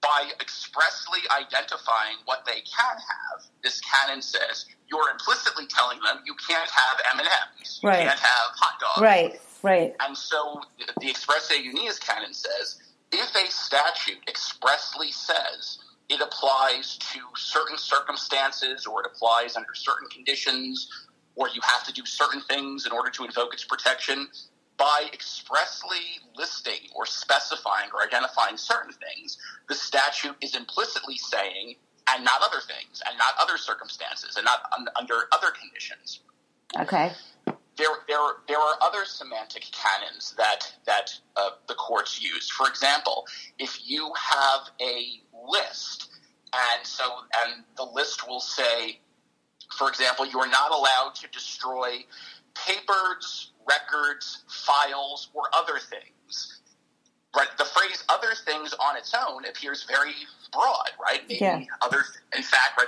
by 0.01 0.31
expressly 0.39 1.19
identifying 1.31 2.17
what 2.25 2.45
they 2.45 2.61
can 2.61 2.95
have, 2.95 3.45
this 3.63 3.79
canon 3.81 4.21
says 4.21 4.65
you're 4.89 5.09
implicitly 5.11 5.65
telling 5.67 5.99
them 5.99 6.21
you 6.25 6.35
can't 6.47 6.69
have 6.69 6.99
M 7.13 7.19
and 7.19 7.27
M's, 7.57 7.79
you 7.81 7.89
right. 7.89 7.99
can't 7.99 8.19
have 8.19 8.47
hot 8.55 8.79
dogs, 8.79 9.01
right, 9.01 9.39
right. 9.63 9.95
And 10.01 10.17
so 10.17 10.61
the 10.77 11.07
expressio 11.07 11.63
unius 11.63 11.99
canon 11.99 12.33
says 12.33 12.81
if 13.11 13.35
a 13.35 13.51
statute 13.51 14.19
expressly 14.27 15.11
says 15.11 15.79
it 16.09 16.21
applies 16.21 16.97
to 16.97 17.19
certain 17.35 17.77
circumstances 17.77 18.85
or 18.85 19.01
it 19.01 19.07
applies 19.13 19.55
under 19.55 19.73
certain 19.73 20.07
conditions 20.09 20.89
or 21.35 21.47
you 21.49 21.61
have 21.63 21.85
to 21.85 21.93
do 21.93 22.05
certain 22.05 22.41
things 22.41 22.85
in 22.85 22.91
order 22.91 23.09
to 23.09 23.23
invoke 23.23 23.53
its 23.53 23.63
protection, 23.63 24.27
by 24.77 25.05
expressly 25.13 26.19
listing 26.35 26.50
specifying 27.31 27.89
or 27.93 28.03
identifying 28.03 28.57
certain 28.57 28.93
things, 28.93 29.37
the 29.69 29.75
statute 29.75 30.35
is 30.41 30.55
implicitly 30.55 31.17
saying, 31.17 31.75
and 32.09 32.25
not 32.25 32.41
other 32.41 32.59
things, 32.59 33.01
and 33.07 33.17
not 33.17 33.33
other 33.41 33.57
circumstances, 33.57 34.35
and 34.35 34.45
not 34.45 34.59
un- 34.77 34.87
under 34.97 35.27
other 35.31 35.51
conditions. 35.51 36.21
Okay. 36.79 37.11
There, 37.77 37.87
there, 38.07 38.19
there 38.47 38.59
are 38.59 38.75
other 38.81 39.05
semantic 39.05 39.65
canons 39.71 40.35
that 40.37 40.71
that 40.85 41.11
uh, 41.35 41.51
the 41.67 41.73
courts 41.75 42.21
use. 42.21 42.49
For 42.49 42.67
example, 42.67 43.25
if 43.59 43.79
you 43.85 44.11
have 44.15 44.69
a 44.81 45.21
list, 45.47 46.09
and 46.53 46.85
so 46.85 47.03
and 47.45 47.63
the 47.77 47.83
list 47.83 48.27
will 48.27 48.41
say, 48.41 48.99
for 49.77 49.89
example, 49.89 50.25
you 50.25 50.39
are 50.39 50.49
not 50.49 50.71
allowed 50.71 51.15
to 51.15 51.27
destroy 51.29 52.05
papers, 52.53 53.53
records, 53.67 54.43
files, 54.47 55.29
or 55.33 55.43
other 55.53 55.79
things. 55.79 56.60
Right? 57.35 57.47
The 57.57 57.65
phrase 57.65 58.03
"other 58.09 58.33
things" 58.45 58.73
on 58.73 58.97
its 58.97 59.13
own 59.13 59.45
appears 59.45 59.83
very 59.83 60.13
broad, 60.51 60.91
right? 61.01 61.21
Maybe 61.27 61.39
yeah. 61.39 61.63
other. 61.81 62.03
In 62.35 62.43
fact, 62.43 62.77
right, 62.77 62.87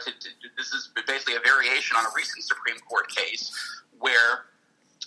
this 0.57 0.67
is 0.67 0.89
basically 1.07 1.35
a 1.35 1.39
variation 1.39 1.97
on 1.97 2.05
a 2.05 2.09
recent 2.15 2.43
Supreme 2.43 2.79
Court 2.79 3.07
case 3.09 3.51
where 3.99 4.45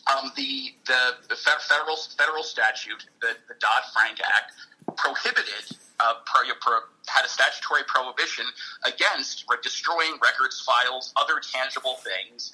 um, 0.06 0.32
the, 0.36 0.72
the, 0.86 1.16
the 1.28 1.36
federal 1.36 1.96
federal 2.16 2.42
statute, 2.42 3.06
the, 3.20 3.36
the 3.48 3.54
Dodd 3.60 3.82
Frank 3.92 4.20
Act, 4.24 4.52
prohibited 4.96 5.76
uh, 6.00 6.14
pro, 6.24 6.48
pro, 6.60 6.78
had 7.06 7.24
a 7.24 7.28
statutory 7.28 7.82
prohibition 7.86 8.44
against 8.86 9.44
destroying 9.62 10.12
records, 10.22 10.60
files, 10.60 11.12
other 11.16 11.40
tangible 11.40 11.96
things 12.04 12.52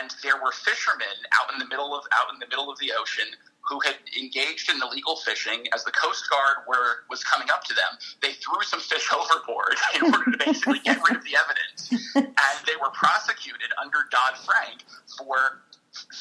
and 0.00 0.14
there 0.22 0.36
were 0.36 0.52
fishermen 0.52 1.16
out 1.40 1.52
in 1.52 1.58
the 1.58 1.66
middle 1.66 1.94
of 1.94 2.04
out 2.12 2.32
in 2.32 2.38
the 2.38 2.46
middle 2.46 2.70
of 2.70 2.78
the 2.78 2.92
ocean 2.98 3.26
who 3.70 3.78
had 3.80 3.94
engaged 4.18 4.68
in 4.68 4.82
illegal 4.82 5.14
fishing. 5.16 5.64
As 5.72 5.84
the 5.84 5.92
Coast 5.92 6.28
Guard 6.28 6.66
were 6.66 7.06
was 7.08 7.22
coming 7.22 7.48
up 7.50 7.62
to 7.64 7.74
them, 7.74 7.96
they 8.20 8.32
threw 8.32 8.60
some 8.62 8.80
fish 8.80 9.06
overboard 9.14 9.76
in 9.94 10.12
order 10.12 10.32
to 10.32 10.38
basically 10.44 10.80
get 10.80 10.98
rid 11.08 11.16
of 11.16 11.22
the 11.24 11.38
evidence, 11.38 12.10
and 12.16 12.56
they 12.66 12.76
were 12.82 12.90
prosecuted 12.90 13.70
under 13.80 13.98
Dodd 14.10 14.36
Frank 14.44 14.82
for 15.16 15.62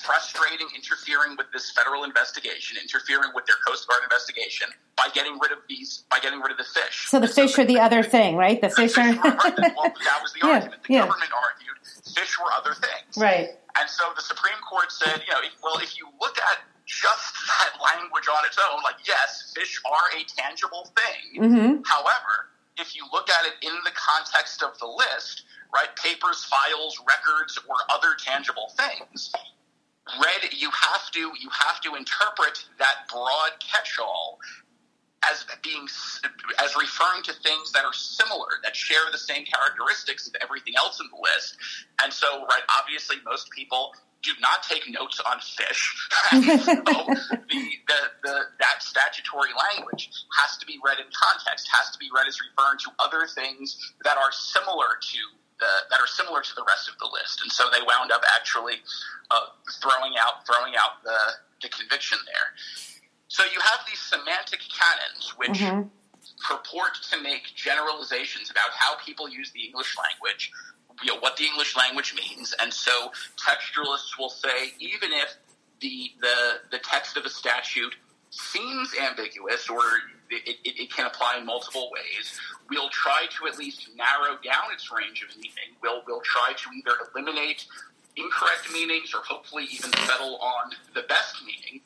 frustrating, 0.04 0.68
interfering 0.76 1.36
with 1.38 1.46
this 1.54 1.72
federal 1.72 2.04
investigation, 2.04 2.78
interfering 2.82 3.30
with 3.36 3.46
their 3.46 3.56
Coast 3.68 3.88
Guard 3.88 4.02
investigation 4.04 4.68
by 4.96 5.08
getting 5.14 5.38
rid 5.40 5.52
of 5.52 5.60
these, 5.68 6.04
by 6.10 6.20
getting 6.20 6.40
rid 6.40 6.52
of 6.52 6.58
the 6.58 6.64
fish. 6.64 7.08
So 7.08 7.20
the 7.20 7.28
fish 7.28 7.58
are 7.60 7.66
the 7.66 7.80
other 7.80 8.02
thing, 8.04 8.36
right? 8.36 8.60
The, 8.62 8.68
the 8.70 8.76
fish, 8.76 8.98
are. 8.98 9.14
fish 9.14 9.18
right, 9.24 9.58
well, 9.58 9.94
that 10.06 10.20
was 10.22 10.34
the 10.34 10.40
Yeah, 10.44 10.54
argument. 10.54 10.84
The 10.88 10.94
yeah. 10.94 11.00
government 11.06 11.32
argued 11.34 11.78
fish 12.16 12.38
were 12.40 12.52
other 12.58 12.74
things. 12.74 13.18
right. 13.18 13.50
And 13.80 13.88
so 13.90 14.04
the 14.16 14.22
Supreme 14.24 14.58
Court 14.68 14.92
said, 14.92 15.22
you 15.26 15.32
know, 15.34 15.40
if- 15.44 15.54
well, 15.64 15.78
if 15.78 15.98
you 15.98 16.08
look 16.20 16.38
at 16.40 16.58
just 16.90 17.34
that 17.48 17.78
language 17.78 18.26
on 18.28 18.46
its 18.46 18.58
own, 18.58 18.82
like, 18.84 18.98
yes, 19.06 19.54
fish 19.56 19.80
are 19.86 20.20
a 20.20 20.26
tangible 20.26 20.90
thing. 20.98 21.42
Mm-hmm. 21.42 21.82
However, 21.86 22.50
if 22.78 22.96
you 22.96 23.06
look 23.14 23.30
at 23.30 23.46
it 23.46 23.54
in 23.62 23.76
the 23.86 23.92
context 23.94 24.64
of 24.64 24.78
the 24.80 24.88
list, 24.88 25.44
right, 25.74 25.94
papers, 25.96 26.44
files, 26.46 27.00
records, 27.06 27.60
or 27.68 27.76
other 27.94 28.16
tangible 28.18 28.72
things, 28.76 29.32
read 30.18 30.52
you 30.54 30.70
have 30.72 31.12
to 31.12 31.20
you 31.20 31.50
have 31.52 31.80
to 31.82 31.96
interpret 31.96 32.66
that 32.80 33.08
broad 33.12 33.52
catch-all 33.60 34.40
as 35.30 35.46
being 35.62 35.86
as 36.64 36.76
referring 36.80 37.22
to 37.24 37.34
things 37.44 37.72
that 37.74 37.86
are 37.86 37.94
similar 37.94 38.48
that 38.64 38.76
share 38.76 39.12
the 39.12 39.18
same 39.18 39.46
characteristics 39.46 40.28
of 40.28 40.34
everything 40.42 40.74
else 40.78 41.00
in 41.00 41.08
the 41.12 41.22
list 41.22 41.58
and 42.02 42.12
so 42.12 42.42
right 42.46 42.64
obviously 42.82 43.18
most 43.26 43.52
people 43.52 43.94
do 44.24 44.32
not 44.42 44.64
take 44.64 44.84
notes 44.90 45.20
on 45.26 45.40
fish. 45.40 45.96
So 46.32 47.06
the, 47.06 47.62
the, 47.88 48.00
the, 48.24 48.36
that 48.60 48.82
statutory 48.82 49.50
language 49.56 50.10
has 50.40 50.58
to 50.58 50.66
be 50.66 50.80
read 50.84 51.00
in 51.00 51.06
context 51.14 51.68
has 51.72 51.90
to 51.92 51.98
be 52.00 52.10
read 52.14 52.28
as 52.28 52.38
referring 52.42 52.78
to 52.86 52.90
other 53.00 53.26
things 53.28 53.78
that 54.04 54.18
are 54.18 54.32
similar 54.32 54.98
to 55.02 55.22
the, 55.60 55.72
that 55.90 56.00
are 56.00 56.08
similar 56.08 56.42
to 56.42 56.54
the 56.56 56.64
rest 56.68 56.88
of 56.90 56.98
the 57.00 57.10
list. 57.12 57.42
And 57.42 57.52
so 57.52 57.66
they 57.72 57.82
wound 57.82 58.12
up 58.12 58.22
actually 58.36 58.82
uh, 59.32 59.52
throwing 59.82 60.14
out 60.20 60.46
throwing 60.46 60.74
out 60.76 61.04
the, 61.04 61.20
the 61.62 61.70
conviction 61.70 62.18
there. 62.26 62.54
So 63.28 63.44
you 63.44 63.60
have 63.62 63.80
these 63.88 64.00
semantic 64.00 64.62
canons 64.70 65.34
which 65.38 65.60
Mm-hmm. 65.60 65.88
purport 66.46 66.96
to 67.12 67.22
make 67.22 67.44
generalizations 67.56 68.50
about 68.52 68.72
how 68.76 68.96
people 69.06 69.28
use 69.30 69.52
the 69.52 69.62
English 69.66 69.96
language, 69.98 70.52
you 71.04 71.14
know, 71.14 71.20
what 71.20 71.38
the 71.38 71.46
English 71.46 71.76
language 71.76 72.14
means, 72.16 72.54
and 72.62 72.74
so 72.74 73.12
textualists 73.38 74.18
will 74.18 74.30
say 74.30 74.74
even 74.80 75.12
if 75.14 75.36
the 75.82 76.12
the, 76.22 76.36
the 76.72 76.80
text 76.80 77.18
of 77.18 77.26
a 77.26 77.30
statute 77.30 77.96
seems 78.32 78.92
ambiguous 79.02 79.70
or 79.70 79.82
it, 80.30 80.58
it, 80.64 80.80
it 80.80 80.94
can 80.94 81.08
apply 81.08 81.38
in 81.40 81.46
multiple 81.46 81.90
ways, 81.92 82.40
we'll 82.70 82.90
try 82.90 83.26
to 83.38 83.48
at 83.48 83.58
least 83.58 83.90
narrow 83.96 84.38
down 84.44 84.72
its 84.74 84.92
range 84.92 85.26
of 85.28 85.36
meaning. 85.38 85.76
We'll 85.82 86.02
we'll 86.08 86.22
try 86.22 86.54
to 86.56 86.70
either 86.78 86.98
eliminate 87.16 87.66
incorrect 88.16 88.72
meanings 88.74 89.14
or 89.14 89.22
hopefully 89.24 89.66
even 89.72 89.92
settle 90.06 90.38
on 90.38 90.72
the 90.94 91.04
best 91.04 91.36
meaning 91.46 91.82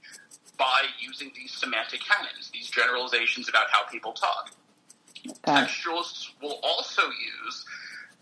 by 0.58 0.84
using 1.00 1.32
these 1.36 1.52
semantic 1.52 2.02
canons, 2.02 2.50
these 2.54 2.70
generalizations 2.70 3.50
about 3.50 3.68
how 3.72 3.84
people 3.86 4.14
talk. 4.14 4.52
It. 5.24 5.38
Textualists 5.44 6.30
will 6.42 6.60
also 6.64 7.04
use 7.04 7.66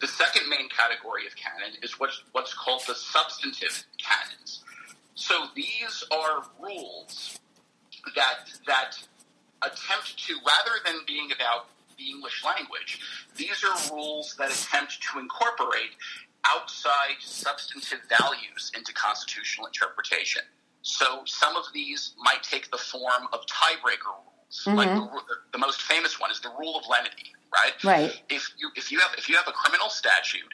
the 0.02 0.08
second 0.08 0.50
main 0.50 0.68
category 0.70 1.28
of 1.28 1.36
canon 1.36 1.78
is 1.82 2.00
what's, 2.00 2.24
what's 2.32 2.54
called 2.54 2.82
the 2.88 2.96
substantive 2.96 3.86
canons. 3.98 4.64
So 5.16 5.46
these 5.56 6.04
are 6.12 6.44
rules 6.60 7.40
that 8.16 8.50
that 8.66 8.98
attempt 9.62 10.18
to, 10.28 10.34
rather 10.34 10.80
than 10.86 10.96
being 11.06 11.32
about 11.32 11.68
the 11.98 12.10
English 12.10 12.44
language, 12.44 13.00
these 13.36 13.64
are 13.64 13.96
rules 13.96 14.36
that 14.40 14.52
attempt 14.52 15.00
to 15.12 15.20
incorporate 15.20 15.92
outside 16.46 17.18
substantive 17.20 18.00
values 18.10 18.72
into 18.76 18.92
constitutional 18.94 19.68
interpretation. 19.68 20.42
So 20.82 21.22
some 21.26 21.56
of 21.56 21.66
these 21.74 22.16
might 22.18 22.42
take 22.42 22.72
the 22.72 22.78
form 22.78 23.28
of 23.32 23.42
tiebreaker 23.46 24.10
rules. 24.10 24.31
Like 24.68 24.90
mm-hmm. 24.90 25.16
the, 25.16 25.36
the 25.54 25.58
most 25.58 25.82
famous 25.82 26.20
one 26.20 26.30
is 26.30 26.42
the 26.42 26.52
rule 26.60 26.78
of 26.78 26.84
lenity, 26.90 27.32
right? 27.54 27.84
Right. 27.84 28.22
If 28.30 28.52
you 28.58 28.70
if 28.76 28.92
you 28.92 29.00
have 29.00 29.12
if 29.18 29.30
you 29.30 29.36
have 29.36 29.48
a 29.48 29.54
criminal 29.54 29.90
statute 29.90 30.52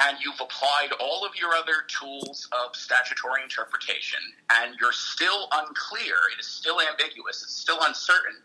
and 0.00 0.16
you've 0.24 0.40
applied 0.40 0.96
all 0.98 1.26
of 1.26 1.36
your 1.36 1.52
other 1.54 1.84
tools 1.88 2.48
of 2.52 2.74
statutory 2.74 3.42
interpretation 3.42 4.20
and 4.50 4.74
you're 4.80 4.92
still 4.92 5.48
unclear, 5.52 6.16
it 6.32 6.40
is 6.40 6.46
still 6.46 6.78
ambiguous, 6.80 7.42
it's 7.42 7.56
still 7.56 7.78
uncertain 7.82 8.36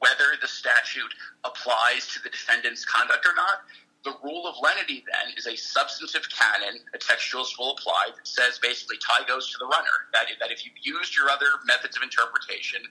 whether 0.00 0.36
the 0.40 0.48
statute 0.48 1.14
applies 1.44 2.08
to 2.12 2.22
the 2.22 2.28
defendant's 2.28 2.84
conduct 2.84 3.24
or 3.24 3.34
not, 3.34 3.64
the 4.04 4.12
rule 4.22 4.46
of 4.46 4.54
lenity 4.60 5.02
then 5.08 5.32
is 5.36 5.46
a 5.46 5.56
substantive 5.56 6.28
canon 6.28 6.76
a 6.94 6.98
textualist 6.98 7.56
will 7.58 7.72
apply 7.72 8.10
that 8.14 8.26
says 8.26 8.58
basically 8.58 8.96
tie 8.98 9.24
goes 9.26 9.50
to 9.50 9.56
the 9.58 9.64
runner. 9.64 10.12
That, 10.12 10.26
that 10.40 10.50
if 10.50 10.66
you've 10.66 10.76
used 10.82 11.16
your 11.16 11.30
other 11.30 11.46
methods 11.64 11.96
of 11.96 12.02
interpretation 12.02 12.82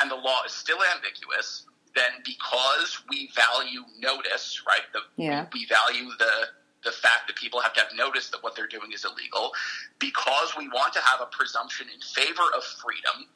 and 0.00 0.10
the 0.10 0.16
law 0.16 0.38
is 0.46 0.52
still 0.52 0.78
ambiguous, 0.94 1.66
then 1.94 2.10
because 2.24 3.00
we 3.08 3.30
value 3.34 3.82
notice, 4.00 4.62
right? 4.66 4.82
The, 4.92 5.00
Yeah. 5.16 5.46
we, 5.52 5.66
value 5.66 6.10
the 6.18 6.48
the 6.84 6.92
fact 6.92 7.26
that 7.26 7.34
people 7.34 7.60
have 7.60 7.72
to 7.74 7.80
have 7.80 7.88
notice 7.96 8.30
that 8.30 8.40
what 8.44 8.54
they're 8.54 8.68
doing 8.68 8.92
is 8.92 9.04
illegal, 9.04 9.52
because 9.98 10.54
we 10.56 10.68
want 10.68 10.92
to 10.92 11.00
have 11.00 11.20
a 11.20 11.26
presumption 11.26 11.88
in 11.92 12.00
favor 12.00 12.44
of 12.56 12.62
freedom. 12.62 13.26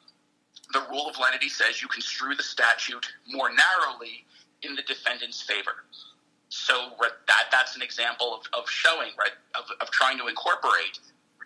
The 0.71 0.81
rule 0.89 1.09
of 1.09 1.19
lenity 1.19 1.49
says 1.49 1.81
you 1.81 1.89
construe 1.89 2.35
the 2.35 2.43
statute 2.43 3.05
more 3.27 3.49
narrowly 3.49 4.25
in 4.61 4.75
the 4.75 4.81
defendant's 4.83 5.41
favor. 5.41 5.83
So 6.47 6.93
that 7.27 7.45
that's 7.51 7.75
an 7.75 7.81
example 7.81 8.33
of, 8.33 8.41
of 8.57 8.69
showing 8.69 9.09
right 9.19 9.31
of, 9.55 9.65
of 9.81 9.91
trying 9.91 10.17
to 10.19 10.27
incorporate 10.27 10.99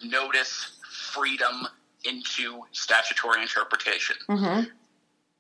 notice 0.04 0.78
freedom 0.92 1.68
into 2.06 2.62
statutory 2.74 3.42
interpretation. 3.42 4.16
Mm-hmm. 4.30 4.70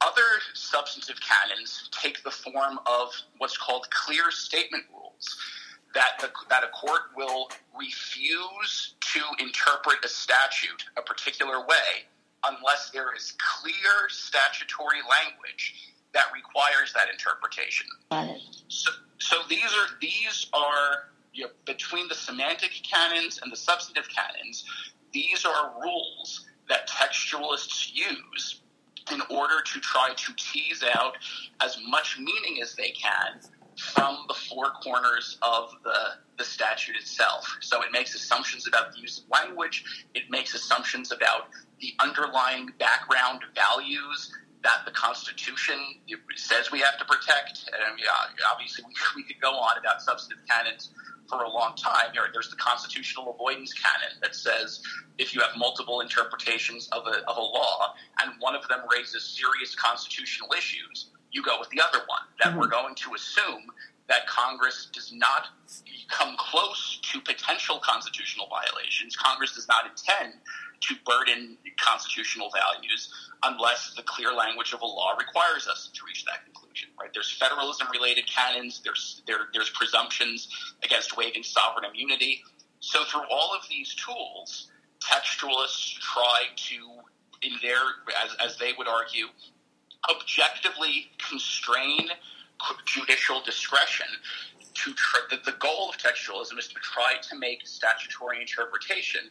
Other 0.02 0.22
substantive 0.54 1.18
canons 1.22 1.90
take 1.92 2.24
the 2.24 2.32
form 2.32 2.80
of 2.86 3.10
what's 3.40 3.58
called 3.58 3.88
clear 3.90 4.30
statement 4.30 4.84
rules. 4.94 5.38
That, 5.96 6.20
the, 6.20 6.30
that 6.50 6.64
a 6.64 6.68
court 6.68 7.02
will 7.16 7.50
refuse 7.78 8.96
to 9.14 9.22
interpret 9.40 9.98
a 10.06 10.08
statute 10.08 10.84
a 10.98 11.02
particular 11.02 11.62
way 11.62 12.06
unless 12.46 12.92
there 12.92 13.16
is 13.16 13.34
clear 13.40 14.10
statutory 14.10 15.00
language 15.10 15.74
that 16.14 16.26
requires 16.34 16.94
that 16.94 17.10
interpretation. 17.12 17.88
So, 18.68 18.92
so 19.18 19.38
these 19.50 19.66
are 19.66 19.98
these 20.02 20.48
are 20.54 21.10
you 21.34 21.46
know, 21.46 21.50
between 21.66 22.08
the 22.08 22.16
semantic 22.16 22.72
canons 22.84 23.40
and 23.42 23.52
the 23.52 23.58
substantive 23.58 24.08
canons. 24.10 24.66
These 25.14 25.46
are 25.46 25.74
rules 25.82 26.46
that 26.70 26.88
textualists 26.88 27.92
use 27.94 28.62
in 29.12 29.22
order 29.30 29.62
to 29.62 29.80
try 29.80 30.14
to 30.16 30.34
tease 30.36 30.84
out 30.84 31.18
as 31.62 31.78
much 31.88 32.18
meaning 32.18 32.62
as 32.62 32.76
they 32.76 32.92
can 32.92 33.40
from 33.78 34.26
the 34.28 34.34
four 34.34 34.72
corners 34.84 35.38
of 35.42 35.72
the, 35.84 36.00
the 36.38 36.44
statute 36.44 36.96
itself. 36.96 37.58
So 37.62 37.82
it 37.84 37.92
makes 37.92 38.16
assumptions 38.16 38.68
about 38.68 38.94
the 38.94 39.00
use 39.00 39.20
of 39.20 39.26
language, 39.30 39.84
it 40.16 40.24
makes 40.30 40.56
assumptions 40.56 41.12
about 41.12 41.50
the 41.80 41.94
underlying 42.00 42.70
background 42.80 43.42
values 43.54 44.32
that 44.64 44.86
the 44.86 44.92
Constitution 44.92 45.78
says 46.36 46.72
we 46.72 46.80
have 46.80 46.98
to 46.98 47.06
protect. 47.06 47.70
And 47.74 48.00
yeah, 48.00 48.46
obviously, 48.52 48.84
we, 48.88 48.94
we 49.16 49.24
could 49.24 49.42
go 49.42 49.52
on 49.52 49.78
about 49.78 50.02
substantive 50.02 50.46
canons 50.48 50.92
for 51.30 51.44
a 51.44 51.50
long 51.50 51.76
time. 51.76 52.12
There- 52.14 52.30
There's 52.32 52.50
the 52.50 52.56
constitutional 52.56 53.34
avoidance 53.34 53.74
canon 53.74 54.18
that 54.22 54.36
says 54.36 54.82
if 55.18 55.34
you 55.34 55.42
have 55.42 55.52
multiple 55.58 56.02
interpretations 56.02 56.90
of 56.92 57.06
a, 57.08 57.24
of 57.30 57.38
a 57.38 57.42
law 57.42 57.94
and 58.22 58.32
one 58.40 58.56
of 58.56 58.68
them 58.68 58.80
raises 58.92 59.24
serious 59.24 59.76
constitutional 59.76 60.50
issues, 60.58 61.10
you 61.32 61.44
go 61.44 61.60
with 61.60 61.70
the 61.70 61.82
other 61.82 62.00
one. 62.08 62.22
That 62.42 62.56
we're 62.56 62.64
mm-hmm. 62.64 62.72
going 62.72 62.96
to 62.96 63.14
assume 63.14 63.68
that 64.08 64.26
Congress 64.28 64.90
does 64.94 65.12
not 65.14 65.48
come 66.10 66.36
close 66.38 67.00
to 67.12 67.20
potential 67.20 67.80
constitutional 67.84 68.48
violations. 68.48 69.16
Congress 69.16 69.54
does 69.54 69.68
not 69.68 69.86
intend 69.86 70.34
to 70.82 70.96
burden 71.06 71.58
constitutional 71.80 72.50
values 72.52 73.14
unless 73.44 73.94
the 73.96 74.04
clear 74.04 74.34
language 74.34 74.74
of 74.74 74.82
a 74.82 74.86
law 74.86 75.14
requires 75.18 75.68
us 75.68 75.90
to 75.94 76.02
reach 76.06 76.26
that 76.26 76.44
conclusion. 76.46 76.90
Right? 77.00 77.10
There's 77.14 77.32
federalism 77.32 77.88
related 77.92 78.26
canons. 78.28 78.82
There's 78.84 79.22
there, 79.28 79.50
there's 79.54 79.70
presumptions 79.72 80.48
against 80.84 81.18
waiving 81.18 81.44
sovereign 81.44 81.86
immunity. 81.86 82.44
So 82.80 83.04
through 83.06 83.26
all 83.32 83.54
of 83.56 83.68
these 83.70 83.96
tools, 83.96 84.72
textualists 85.00 86.00
try 86.00 86.46
to, 86.56 86.76
in 87.42 87.54
their 87.62 87.82
as 88.24 88.36
as 88.44 88.58
they 88.58 88.74
would 88.78 88.88
argue, 88.88 89.28
objectively 90.10 91.12
constrain 91.18 92.10
judicial 92.86 93.42
discretion 93.42 94.08
to 94.74 94.94
tr- 94.94 95.28
the, 95.30 95.38
the 95.52 95.58
goal 95.58 95.90
of 95.90 95.98
textualism 95.98 96.58
is 96.58 96.68
to 96.68 96.76
try 96.76 97.16
to 97.22 97.38
make 97.38 97.66
statutory 97.68 98.42
interpretation 98.42 99.22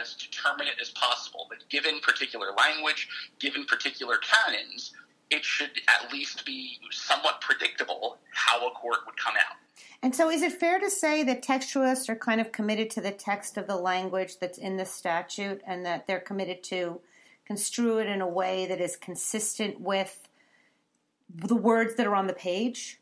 as 0.00 0.14
determinate 0.14 0.74
as 0.80 0.90
possible. 0.90 1.46
That 1.50 1.68
given 1.68 2.00
particular 2.00 2.48
language, 2.56 3.08
given 3.38 3.64
particular 3.64 4.16
canons, 4.18 4.92
it 5.30 5.44
should 5.44 5.70
at 5.88 6.12
least 6.12 6.44
be 6.44 6.78
somewhat 6.90 7.40
predictable 7.40 8.18
how 8.32 8.66
a 8.66 8.70
court 8.72 8.98
would 9.06 9.16
come 9.16 9.34
out. 9.36 9.56
And 10.02 10.14
so, 10.14 10.30
is 10.30 10.42
it 10.42 10.52
fair 10.52 10.78
to 10.80 10.90
say 10.90 11.22
that 11.24 11.42
textualists 11.42 12.08
are 12.08 12.16
kind 12.16 12.40
of 12.40 12.52
committed 12.52 12.90
to 12.90 13.00
the 13.00 13.10
text 13.10 13.56
of 13.56 13.66
the 13.66 13.76
language 13.76 14.38
that's 14.38 14.58
in 14.58 14.76
the 14.76 14.86
statute 14.86 15.60
and 15.66 15.84
that 15.84 16.06
they're 16.06 16.20
committed 16.20 16.62
to 16.64 17.00
construe 17.46 17.98
it 17.98 18.06
in 18.06 18.20
a 18.20 18.28
way 18.28 18.66
that 18.66 18.80
is 18.80 18.96
consistent 18.96 19.80
with 19.80 20.28
the 21.28 21.56
words 21.56 21.94
that 21.96 22.06
are 22.06 22.14
on 22.14 22.26
the 22.26 22.32
page? 22.32 23.00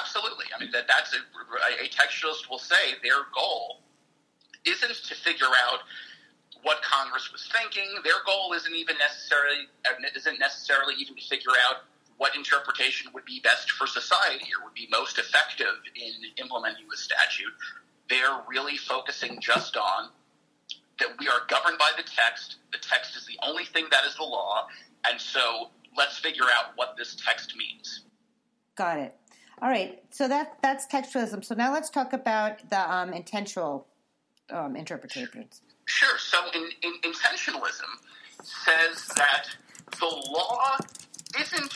Absolutely. 0.00 0.46
I 0.54 0.60
mean, 0.60 0.72
that, 0.72 0.86
that's 0.88 1.14
a, 1.14 1.84
a 1.84 1.88
textualist 1.88 2.48
will 2.50 2.58
say 2.58 2.94
their 3.02 3.26
goal 3.34 3.81
isn't 4.64 4.94
to 5.08 5.14
figure 5.14 5.52
out 5.68 5.80
what 6.62 6.82
Congress 6.82 7.32
was 7.32 7.48
thinking. 7.52 7.88
Their 8.04 8.22
goal 8.24 8.52
isn't 8.54 8.74
even 8.74 8.96
necessarily 8.98 9.66
isn't 10.16 10.38
necessarily 10.38 10.94
even 10.98 11.16
to 11.16 11.22
figure 11.22 11.52
out 11.68 11.84
what 12.18 12.36
interpretation 12.36 13.10
would 13.14 13.24
be 13.24 13.40
best 13.40 13.70
for 13.72 13.86
society 13.86 14.46
or 14.56 14.64
would 14.64 14.74
be 14.74 14.86
most 14.90 15.18
effective 15.18 15.74
in 15.96 16.12
implementing 16.36 16.86
the 16.88 16.96
statute. 16.96 17.52
They're 18.08 18.42
really 18.48 18.76
focusing 18.76 19.40
just 19.40 19.76
on 19.76 20.10
that 20.98 21.08
we 21.18 21.26
are 21.26 21.40
governed 21.48 21.78
by 21.78 21.90
the 21.96 22.04
text. 22.04 22.56
The 22.70 22.78
text 22.78 23.16
is 23.16 23.26
the 23.26 23.38
only 23.42 23.64
thing 23.64 23.86
that 23.90 24.04
is 24.04 24.14
the 24.16 24.24
law, 24.24 24.68
and 25.08 25.20
so 25.20 25.70
let's 25.96 26.18
figure 26.18 26.44
out 26.44 26.72
what 26.76 26.94
this 26.96 27.16
text 27.16 27.56
means. 27.56 28.02
Got 28.76 28.98
it. 28.98 29.16
All 29.60 29.68
right. 29.68 30.02
So 30.10 30.28
that 30.28 30.58
that's 30.62 30.86
textualism. 30.86 31.44
So 31.44 31.54
now 31.54 31.72
let's 31.72 31.90
talk 31.90 32.12
about 32.12 32.68
the 32.70 32.92
um, 32.92 33.12
intentional 33.12 33.86
um, 34.52 34.76
interpretations. 34.76 35.62
Sure. 35.86 36.18
So 36.18 36.38
in, 36.54 36.68
in, 36.82 36.92
intentionalism 37.02 37.90
says 38.42 39.08
that 39.16 39.46
the 39.98 40.06
law 40.06 40.76
isn't 41.40 41.72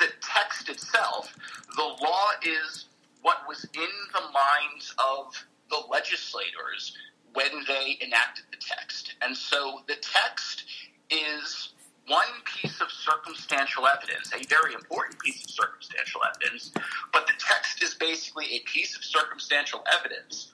the 0.00 0.08
text 0.20 0.68
itself. 0.68 1.34
The 1.76 1.82
law 1.82 2.30
is 2.42 2.86
what 3.22 3.38
was 3.48 3.64
in 3.74 3.88
the 4.12 4.20
minds 4.20 4.94
of 4.98 5.44
the 5.70 5.80
legislators 5.90 6.96
when 7.34 7.64
they 7.66 7.98
enacted 8.02 8.44
the 8.50 8.56
text. 8.56 9.14
And 9.22 9.36
so 9.36 9.80
the 9.86 9.96
text 10.00 10.64
is 11.10 11.72
one 12.06 12.26
piece 12.44 12.80
of 12.80 12.90
circumstantial 12.90 13.86
evidence, 13.86 14.32
a 14.32 14.44
very 14.46 14.72
important 14.72 15.18
piece 15.20 15.44
of 15.44 15.50
circumstantial 15.50 16.22
evidence, 16.34 16.72
but 17.12 17.26
the 17.26 17.34
text 17.38 17.82
is 17.82 17.94
basically 17.94 18.46
a 18.46 18.60
piece 18.60 18.96
of 18.96 19.04
circumstantial 19.04 19.84
evidence 19.92 20.52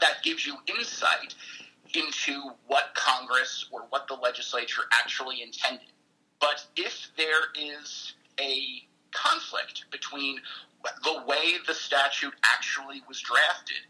that 0.00 0.22
gives 0.22 0.46
you 0.46 0.56
insight 0.66 1.34
into 1.94 2.50
what 2.66 2.94
Congress 2.94 3.66
or 3.70 3.82
what 3.90 4.06
the 4.08 4.14
legislature 4.14 4.82
actually 4.92 5.42
intended. 5.42 5.88
But 6.40 6.64
if 6.76 7.10
there 7.16 7.50
is 7.54 8.14
a 8.40 8.82
conflict 9.12 9.86
between 9.90 10.40
the 11.02 11.22
way 11.26 11.54
the 11.66 11.74
statute 11.74 12.34
actually 12.44 13.02
was 13.08 13.20
drafted 13.20 13.82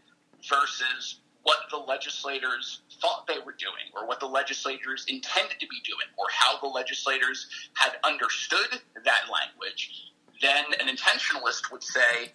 versus 0.49 1.19
what 1.43 1.57
the 1.69 1.77
legislators 1.77 2.81
thought 3.01 3.25
they 3.27 3.39
were 3.45 3.55
doing 3.57 3.91
or 3.95 4.07
what 4.07 4.19
the 4.19 4.25
legislators 4.25 5.05
intended 5.07 5.59
to 5.59 5.67
be 5.67 5.79
doing 5.85 6.07
or 6.17 6.25
how 6.31 6.59
the 6.59 6.67
legislators 6.67 7.47
had 7.75 7.93
understood 8.03 8.81
that 9.03 9.21
language, 9.31 10.11
then 10.41 10.65
an 10.79 10.93
intentionalist 10.93 11.71
would 11.71 11.83
say, 11.83 12.31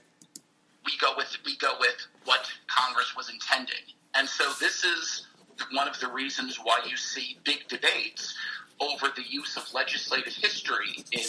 we 0.84 0.92
go 1.00 1.12
with 1.16 1.36
we 1.44 1.56
go 1.56 1.74
with 1.80 2.06
what 2.24 2.50
Congress 2.66 3.14
was 3.16 3.30
intending. 3.30 3.84
And 4.14 4.28
so 4.28 4.44
this 4.60 4.84
is 4.84 5.26
one 5.72 5.88
of 5.88 5.98
the 6.00 6.08
reasons 6.08 6.58
why 6.62 6.80
you 6.88 6.96
see 6.96 7.38
big 7.44 7.68
debates 7.68 8.34
over 8.80 9.06
the 9.14 9.22
use 9.28 9.56
of 9.56 9.72
legislative 9.72 10.34
history 10.34 11.04
in 11.12 11.24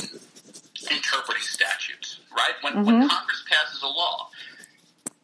interpreting 0.92 1.44
statutes, 1.44 2.20
right? 2.36 2.54
When, 2.62 2.74
mm-hmm. 2.74 2.86
when 2.86 3.10
Congress 3.10 3.44
passes 3.50 3.82
a 3.84 3.88
law, 3.88 4.30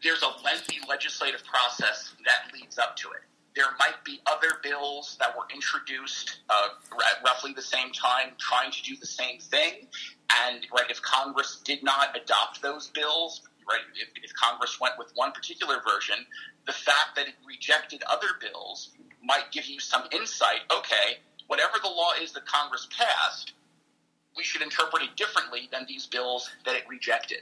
there's 0.04 0.24
a 0.24 0.44
lengthy 0.44 0.78
legislative 0.88 1.44
process 1.44 2.14
that 2.26 2.54
leads 2.54 2.78
up 2.78 2.96
to 2.98 3.10
it. 3.10 3.22
There 3.56 3.66
might 3.80 4.04
be 4.06 4.22
other 4.28 4.60
bills 4.64 5.18
that 5.20 5.36
were 5.36 5.44
introduced 5.54 6.40
uh, 6.50 6.70
at 7.12 7.24
roughly 7.24 7.54
the 7.54 7.62
same 7.62 7.92
time 7.92 8.32
trying 8.38 8.72
to 8.72 8.82
do 8.82 8.96
the 8.96 9.06
same 9.06 9.40
thing. 9.40 9.88
And 10.48 10.66
right, 10.74 10.90
if 10.90 11.02
Congress 11.02 11.60
did 11.64 11.84
not 11.84 12.16
adopt 12.16 12.62
those 12.62 12.88
bills, 12.88 13.42
right, 13.72 13.82
if, 13.96 14.10
if 14.24 14.34
Congress 14.34 14.80
went 14.80 14.96
with 14.98 15.12
one 15.16 15.32
particular 15.32 15.82
version, 15.82 16.16
the 16.66 16.74
fact 16.74 17.16
that 17.16 17.28
it 17.28 17.36
rejected 17.48 18.04
other 18.10 18.28
bills 18.40 18.92
might 19.24 19.52
give 19.52 19.66
you 19.66 19.80
some 19.80 20.04
insight. 20.12 20.62
Okay, 20.76 21.20
whatever 21.48 21.78
the 21.82 21.90
law 21.90 22.12
is 22.22 22.32
that 22.34 22.46
Congress 22.46 22.88
passed, 22.98 23.54
we 24.36 24.44
should 24.44 24.62
interpret 24.62 25.04
it 25.04 25.16
differently 25.16 25.70
than 25.72 25.86
these 25.88 26.06
bills 26.06 26.50
that 26.66 26.76
it 26.76 26.84
rejected. 26.90 27.40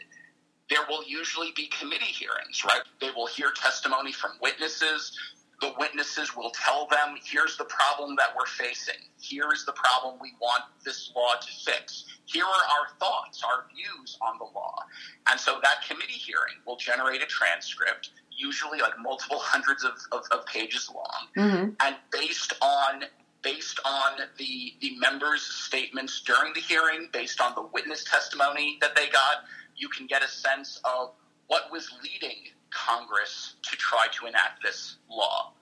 There 0.70 0.86
will 0.88 1.04
usually 1.08 1.52
be 1.56 1.68
committee 1.68 2.06
hearings, 2.06 2.64
right? 2.66 2.82
They 3.02 3.12
will 3.12 3.28
hear 3.28 3.52
testimony 3.56 4.12
from 4.12 4.32
witnesses. 4.42 5.18
The 5.62 5.74
witnesses 5.78 6.36
will 6.36 6.52
tell 6.52 6.88
them, 6.88 7.16
here's 7.24 7.58
the 7.58 7.66
problem 7.66 8.16
that 8.16 8.30
we're 8.38 8.46
facing. 8.46 9.02
Here's 9.22 9.66
the 9.66 9.74
problem 9.74 10.18
we 10.22 10.34
want 10.42 10.64
this 10.86 11.12
law 11.16 11.34
to 11.34 11.72
fix. 11.72 12.06
Here 12.26 12.46
are 12.46 12.48
our 12.48 12.96
thoughts, 13.00 13.44
our 13.44 13.66
views 13.76 14.18
on 14.22 14.38
the 14.38 14.46
law. 14.46 14.76
And 15.30 15.40
so 15.40 15.60
that 15.62 15.86
committee 15.88 16.14
hearing 16.14 16.56
will 16.66 16.78
generate 16.78 17.22
a 17.22 17.26
transcript, 17.26 18.12
usually 18.32 18.80
like 18.80 18.94
multiple 19.02 19.40
hundreds 19.42 19.84
of, 19.84 19.94
of, 20.12 20.24
of 20.32 20.46
pages 20.46 20.90
long. 20.94 21.28
Mm-hmm. 21.38 21.70
And 21.82 21.96
based 22.12 22.54
on 22.62 23.04
based 23.42 23.80
on 23.86 24.20
the 24.38 24.74
the 24.82 24.98
members' 25.00 25.42
statements 25.42 26.22
during 26.22 26.54
the 26.54 26.60
hearing, 26.60 27.08
based 27.14 27.40
on 27.42 27.56
the 27.56 27.64
witness 27.74 28.04
testimony 28.04 28.78
that 28.82 28.96
they 28.96 29.08
got, 29.08 29.44
you 29.76 29.88
can 29.90 30.08
get 30.08 30.24
a 30.24 30.28
sense 30.28 30.80
of 30.84 31.12
what 31.48 31.72
was 31.72 31.90
leading 32.04 32.52
Congress 32.72 33.56
to 33.64 33.76
try 33.78 34.08
to 34.12 34.26
enact 34.28 34.64
this 34.64 34.98
law. 35.10 35.54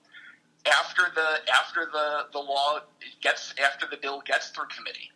After 0.66 1.04
the 1.16 1.40
after 1.54 1.90
the, 1.92 2.26
the 2.34 2.40
law 2.40 2.80
gets 3.22 3.54
after 3.64 3.88
the 3.90 3.98
bill 3.98 4.22
gets 4.26 4.50
through 4.50 4.68
committee, 4.76 5.12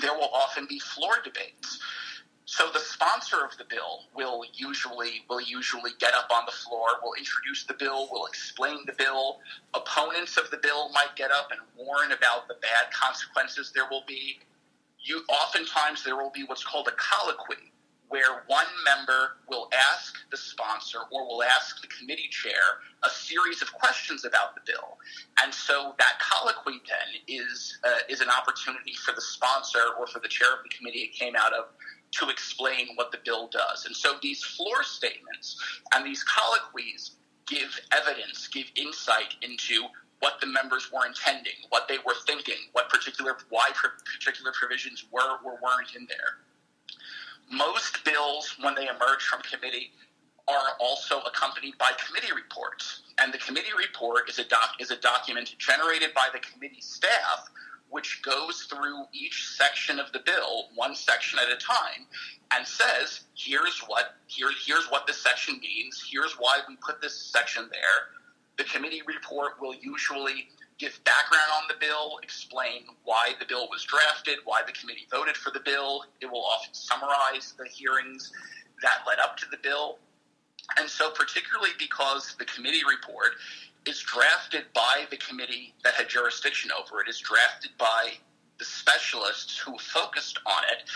there 0.00 0.12
will 0.14 0.30
often 0.32 0.66
be 0.68 0.78
floor 0.78 1.16
debates 1.24 1.80
so 2.48 2.70
the 2.72 2.78
sponsor 2.78 3.44
of 3.44 3.58
the 3.58 3.64
bill 3.64 4.04
will 4.14 4.44
usually 4.54 5.24
will 5.28 5.40
usually 5.40 5.90
get 5.98 6.14
up 6.14 6.30
on 6.32 6.44
the 6.46 6.52
floor, 6.52 6.86
will 7.02 7.14
introduce 7.14 7.64
the 7.64 7.74
bill, 7.74 8.08
will 8.10 8.26
explain 8.26 8.78
the 8.86 8.92
bill. 8.92 9.40
Opponents 9.74 10.36
of 10.36 10.48
the 10.52 10.56
bill 10.58 10.88
might 10.90 11.16
get 11.16 11.32
up 11.32 11.50
and 11.50 11.60
warn 11.76 12.12
about 12.12 12.46
the 12.46 12.54
bad 12.62 12.92
consequences 12.92 13.72
there 13.74 13.88
will 13.90 14.04
be. 14.06 14.38
You 15.00 15.22
oftentimes 15.28 16.04
there 16.04 16.14
will 16.14 16.30
be 16.30 16.44
what's 16.44 16.62
called 16.62 16.86
a 16.86 16.92
colloquy, 16.92 17.72
where 18.08 18.44
one 18.46 18.66
member 18.84 19.38
will 19.48 19.68
ask 19.92 20.14
the 20.30 20.36
sponsor 20.36 20.98
or 21.10 21.26
will 21.26 21.42
ask 21.42 21.80
the 21.80 21.88
committee 21.88 22.28
chair 22.30 22.80
a 23.04 23.10
series 23.10 23.62
of 23.62 23.72
questions 23.72 24.24
about 24.24 24.54
the 24.54 24.60
bill, 24.64 24.98
and 25.42 25.52
so 25.52 25.94
that 25.98 26.18
colloquy 26.20 26.80
then 26.88 27.20
is 27.26 27.78
uh, 27.84 27.98
is 28.08 28.20
an 28.20 28.28
opportunity 28.30 28.94
for 29.04 29.12
the 29.12 29.20
sponsor 29.20 29.82
or 29.98 30.06
for 30.06 30.20
the 30.20 30.28
chair 30.28 30.52
of 30.52 30.62
the 30.62 30.68
committee 30.76 31.00
it 31.00 31.12
came 31.12 31.34
out 31.36 31.52
of 31.52 31.66
to 32.12 32.28
explain 32.28 32.88
what 32.94 33.10
the 33.10 33.18
bill 33.24 33.48
does. 33.48 33.84
And 33.86 33.94
so 33.94 34.16
these 34.22 34.42
floor 34.42 34.82
statements 34.82 35.56
and 35.92 36.06
these 36.06 36.22
colloquies 36.24 37.12
give 37.46 37.78
evidence, 37.92 38.48
give 38.48 38.66
insight 38.76 39.34
into 39.42 39.82
what 40.20 40.40
the 40.40 40.46
members 40.46 40.90
were 40.92 41.06
intending, 41.06 41.52
what 41.68 41.88
they 41.88 41.98
were 41.98 42.14
thinking, 42.26 42.56
what 42.72 42.88
particular 42.88 43.36
why 43.50 43.68
particular 44.18 44.52
provisions 44.52 45.04
were 45.12 45.38
or 45.44 45.58
weren't 45.62 45.94
in 45.94 46.06
there. 46.08 46.45
Most 47.50 48.04
bills, 48.04 48.56
when 48.60 48.74
they 48.74 48.88
emerge 48.88 49.22
from 49.22 49.40
committee, 49.42 49.92
are 50.48 50.76
also 50.80 51.20
accompanied 51.20 51.76
by 51.78 51.90
committee 52.06 52.32
reports, 52.34 53.02
and 53.20 53.32
the 53.32 53.38
committee 53.38 53.74
report 53.76 54.28
is 54.28 54.38
a 54.38 54.44
doc, 54.44 54.76
is 54.78 54.90
a 54.90 54.96
document 54.96 55.54
generated 55.58 56.14
by 56.14 56.28
the 56.32 56.38
committee 56.38 56.80
staff 56.80 57.48
which 57.88 58.20
goes 58.22 58.66
through 58.68 59.04
each 59.12 59.48
section 59.48 60.00
of 60.00 60.10
the 60.12 60.18
bill, 60.18 60.68
one 60.74 60.94
section 60.94 61.38
at 61.38 61.50
a 61.52 61.56
time, 61.56 62.06
and 62.52 62.66
says, 62.66 63.22
here's 63.34 63.78
what 63.86 64.16
here, 64.26 64.50
here's 64.64 64.86
what 64.86 65.06
this 65.06 65.22
section 65.22 65.58
means, 65.60 66.04
here's 66.10 66.34
why 66.34 66.58
we 66.68 66.76
put 66.76 67.00
this 67.00 67.16
section 67.16 67.68
there. 67.70 68.10
The 68.58 68.64
committee 68.64 69.02
report 69.06 69.60
will 69.60 69.74
usually 69.74 70.48
give 70.78 71.00
background 71.04 71.50
on 71.56 71.62
the 71.68 71.74
bill, 71.80 72.18
explain 72.22 72.84
why 73.04 73.32
the 73.38 73.46
bill 73.46 73.68
was 73.70 73.84
drafted, 73.84 74.38
why 74.44 74.62
the 74.66 74.72
committee 74.72 75.06
voted 75.10 75.36
for 75.36 75.50
the 75.50 75.60
bill. 75.60 76.04
It 76.20 76.26
will 76.26 76.44
often 76.44 76.74
summarize 76.74 77.54
the 77.58 77.66
hearings 77.66 78.32
that 78.82 78.98
led 79.06 79.18
up 79.18 79.36
to 79.38 79.46
the 79.50 79.56
bill. 79.62 79.98
And 80.78 80.88
so, 80.88 81.10
particularly 81.10 81.70
because 81.78 82.34
the 82.38 82.44
committee 82.44 82.82
report 82.88 83.32
is 83.86 84.00
drafted 84.00 84.64
by 84.74 85.06
the 85.10 85.16
committee 85.16 85.72
that 85.84 85.94
had 85.94 86.08
jurisdiction 86.08 86.70
over 86.72 87.00
it, 87.00 87.08
is 87.08 87.18
drafted 87.18 87.70
by 87.78 88.14
the 88.58 88.64
specialists 88.64 89.58
who 89.58 89.78
focused 89.78 90.38
on 90.46 90.62
it, 90.72 90.88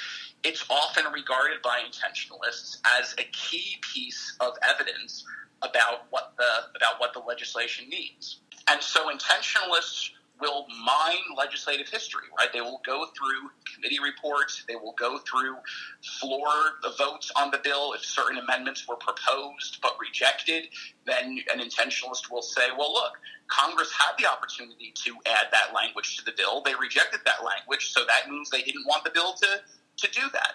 it's 0.43 0.65
often 0.71 1.05
regarded 1.13 1.63
by 1.63 1.81
intentionalists 1.81 2.79
as 2.99 3.15
a 3.19 3.25
key 3.33 3.77
piece 3.93 4.37
of 4.41 4.55
evidence 4.69 5.25
about 5.63 6.07
what 6.11 6.33
the 6.39 6.77
about 6.77 6.99
what 6.99 7.13
the 7.13 7.21
legislation 7.21 7.89
means. 7.89 8.41
And 8.69 8.83
so 8.83 9.11
intentionalists 9.11 10.11
will 10.41 10.67
mine 10.85 11.37
legislative 11.37 11.89
history, 11.89 12.25
right? 12.39 12.49
They 12.53 12.61
will 12.61 12.81
go 12.85 13.07
through 13.17 13.51
committee 13.75 13.99
reports, 14.01 14.65
they 14.67 14.77
will 14.77 14.95
go 14.99 15.19
through 15.19 15.57
floor 16.19 16.49
votes 16.97 17.31
on 17.37 17.51
the 17.51 17.59
bill. 17.59 17.93
If 17.93 18.05
certain 18.05 18.39
amendments 18.39 18.89
were 18.89 18.97
proposed 18.97 19.79
but 19.83 19.97
rejected, 20.01 20.69
then 21.07 21.39
an 21.53 21.61
intentionalist 21.61 22.31
will 22.31 22.43
say, 22.43 22.69
well, 22.77 22.93
look, 22.93 23.13
Congress 23.49 23.93
had 23.93 24.13
the 24.19 24.31
opportunity 24.31 24.93
to 25.05 25.17
add 25.27 25.47
that 25.53 25.75
language 25.75 26.17
to 26.17 26.25
the 26.25 26.33
bill. 26.37 26.63
They 26.63 26.75
rejected 26.75 27.21
that 27.25 27.45
language, 27.45 27.93
so 27.93 28.01
that 28.07 28.31
means 28.31 28.51
they 28.51 28.63
didn't 28.63 28.87
want 28.87 29.05
the 29.05 29.11
bill 29.11 29.35
to, 29.35 29.61
to 29.99 30.13
do 30.13 30.23
that. 30.33 30.55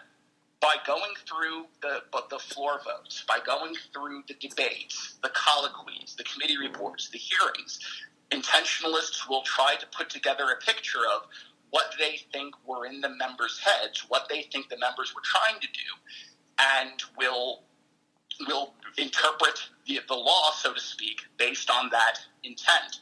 By 0.62 0.76
going 0.88 1.14
through 1.28 1.66
the, 1.82 2.02
the 2.30 2.40
floor 2.40 2.80
votes, 2.84 3.24
by 3.28 3.40
going 3.46 3.76
through 3.94 4.24
the 4.28 4.36
debates, 4.36 5.18
the 5.22 5.30
colloquies, 5.30 6.16
the 6.18 6.24
committee 6.24 6.58
reports, 6.58 7.10
the 7.10 7.20
hearings, 7.20 7.80
intentionalists 8.32 9.30
will 9.30 9.44
try 9.44 9.76
to 9.76 9.86
put 9.88 10.10
together 10.10 10.46
a 10.46 10.64
picture 10.64 11.06
of 11.14 11.28
what 11.70 11.94
they 12.00 12.20
think 12.32 12.56
were 12.66 12.86
in 12.86 13.02
the 13.02 13.10
members' 13.10 13.60
heads, 13.60 14.06
what 14.08 14.28
they 14.30 14.44
think 14.44 14.70
the 14.70 14.78
members 14.78 15.14
were 15.14 15.22
trying 15.24 15.60
to 15.60 15.68
do, 15.68 16.60
and 16.60 17.04
will 17.18 17.62
will 18.48 18.74
interpret 18.98 19.60
the, 19.88 20.00
the 20.08 20.14
law, 20.14 20.52
so 20.52 20.74
to 20.74 20.80
speak, 20.80 21.22
based 21.38 21.70
on 21.70 21.90
that 21.90 22.20
intent. 22.44 23.00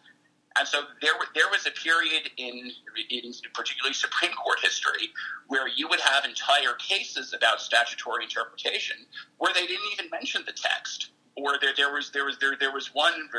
And 0.57 0.67
so 0.67 0.83
there, 1.01 1.13
there 1.33 1.49
was 1.49 1.65
a 1.65 1.71
period 1.71 2.29
in, 2.37 2.71
in 3.09 3.33
particularly 3.53 3.93
Supreme 3.93 4.33
Court 4.33 4.59
history 4.61 5.09
where 5.47 5.67
you 5.67 5.87
would 5.87 5.99
have 5.99 6.25
entire 6.25 6.73
cases 6.77 7.33
about 7.33 7.59
statutory 7.59 8.23
interpretation 8.23 8.97
where 9.39 9.53
they 9.53 9.65
didn't 9.65 9.89
even 9.93 10.09
mention 10.11 10.43
the 10.45 10.53
text, 10.53 11.09
or 11.35 11.57
there, 11.59 11.73
there 11.75 11.91
was 11.91 12.11
there 12.11 12.25
was 12.25 12.37
there 12.37 12.55
there 12.59 12.71
was 12.71 12.93
one 12.93 13.29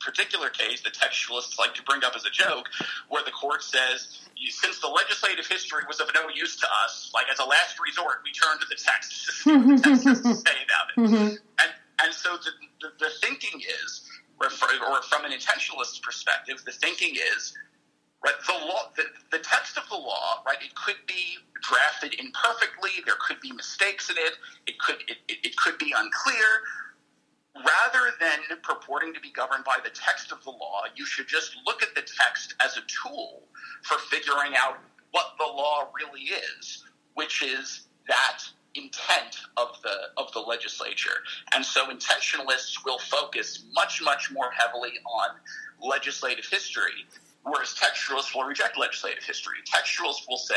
particular 0.00 0.48
case 0.48 0.80
that 0.82 0.94
textualists 0.94 1.58
like 1.58 1.74
to 1.74 1.82
bring 1.84 2.02
up 2.04 2.14
as 2.16 2.24
a 2.24 2.30
joke, 2.30 2.68
where 3.08 3.22
the 3.24 3.30
court 3.30 3.62
says, 3.62 4.18
since 4.48 4.80
the 4.80 4.88
legislative 4.88 5.46
history 5.46 5.82
was 5.86 6.00
of 6.00 6.08
no 6.14 6.28
use 6.34 6.56
to 6.58 6.66
us, 6.84 7.10
like 7.14 7.26
as 7.30 7.38
a 7.38 7.44
last 7.44 7.76
resort, 7.78 8.18
we 8.24 8.32
turn 8.32 8.58
to 8.58 8.66
the 8.68 8.74
text 8.74 9.26
to 9.26 9.32
see 9.32 9.56
what 9.56 9.76
the 9.76 9.82
text 9.82 10.04
to 10.04 10.34
say 10.34 10.58
about 10.64 10.86
it. 10.90 11.00
Mm-hmm. 11.00 11.36
And, 11.60 11.70
and 12.02 12.12
so 12.12 12.36
the, 12.36 12.50
the, 12.80 12.88
the 12.98 13.10
thinking 13.20 13.60
is, 13.60 14.08
or, 14.46 15.02
from 15.02 15.24
an 15.24 15.32
intentionalist 15.32 16.02
perspective, 16.02 16.62
the 16.64 16.72
thinking 16.72 17.14
is, 17.14 17.54
right, 18.24 18.34
the 18.46 18.52
law, 18.66 18.90
the, 18.96 19.04
the 19.30 19.38
text 19.38 19.76
of 19.76 19.88
the 19.88 19.96
law, 19.96 20.42
right, 20.46 20.58
it 20.62 20.74
could 20.74 20.96
be 21.06 21.38
drafted 21.62 22.18
imperfectly, 22.18 22.90
there 23.06 23.14
could 23.26 23.40
be 23.40 23.52
mistakes 23.52 24.10
in 24.10 24.16
it, 24.18 24.34
it 24.66 24.78
could, 24.78 24.96
it, 25.08 25.18
it, 25.28 25.38
it 25.44 25.56
could 25.56 25.78
be 25.78 25.94
unclear, 25.96 26.62
rather 27.54 28.12
than 28.18 28.38
purporting 28.62 29.12
to 29.14 29.20
be 29.20 29.30
governed 29.30 29.64
by 29.64 29.76
the 29.84 29.90
text 29.90 30.32
of 30.32 30.42
the 30.44 30.50
law, 30.50 30.82
you 30.96 31.04
should 31.04 31.28
just 31.28 31.56
look 31.66 31.82
at 31.82 31.94
the 31.94 32.02
text 32.02 32.54
as 32.60 32.76
a 32.76 32.82
tool 32.88 33.42
for 33.82 33.98
figuring 33.98 34.52
out 34.58 34.78
what 35.10 35.34
the 35.38 35.44
law 35.44 35.88
really 35.94 36.22
is, 36.22 36.84
which 37.14 37.42
is 37.42 37.88
that 38.08 38.42
intent 38.74 39.40
of 39.56 39.80
the 39.82 39.94
of 40.16 40.32
the 40.32 40.40
legislature. 40.40 41.22
And 41.54 41.64
so 41.64 41.86
intentionalists 41.86 42.84
will 42.84 42.98
focus 42.98 43.64
much 43.72 44.02
much 44.02 44.30
more 44.30 44.50
heavily 44.56 44.92
on 45.06 45.36
legislative 45.80 46.46
history, 46.46 47.06
whereas 47.42 47.74
textualists 47.74 48.34
will 48.34 48.44
reject 48.44 48.78
legislative 48.78 49.24
history. 49.24 49.56
Textualists 49.72 50.28
will 50.28 50.38
say 50.38 50.54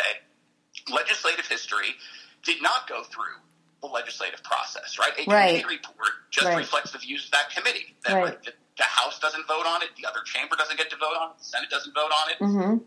legislative 0.91 1.47
history 1.47 1.95
did 2.43 2.61
not 2.61 2.87
go 2.87 3.03
through 3.03 3.41
the 3.81 3.87
legislative 3.87 4.43
process, 4.43 4.97
right? 4.99 5.11
A 5.17 5.29
right. 5.29 5.61
committee 5.61 5.77
report 5.77 6.09
just 6.31 6.47
right. 6.47 6.57
reflects 6.57 6.91
the 6.91 6.99
views 6.99 7.25
of 7.25 7.31
that 7.31 7.49
committee. 7.49 7.95
That 8.05 8.13
right. 8.13 8.43
the, 8.43 8.51
the, 8.77 8.83
House 8.83 9.19
doesn't 9.19 9.47
vote 9.47 9.65
on 9.67 9.81
it, 9.83 9.89
the 10.01 10.07
other 10.07 10.21
chamber 10.25 10.55
doesn't 10.55 10.77
get 10.77 10.89
to 10.89 10.95
vote 10.97 11.15
on 11.19 11.31
it, 11.31 11.37
the 11.39 11.43
Senate 11.43 11.69
doesn't 11.69 11.93
vote 11.93 12.11
on 12.11 12.31
it. 12.31 12.39
Mm-hmm. 12.39 12.77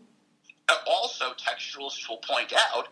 Also, 0.87 1.33
textualists 1.33 2.07
will 2.07 2.17
point 2.17 2.53
out 2.73 2.89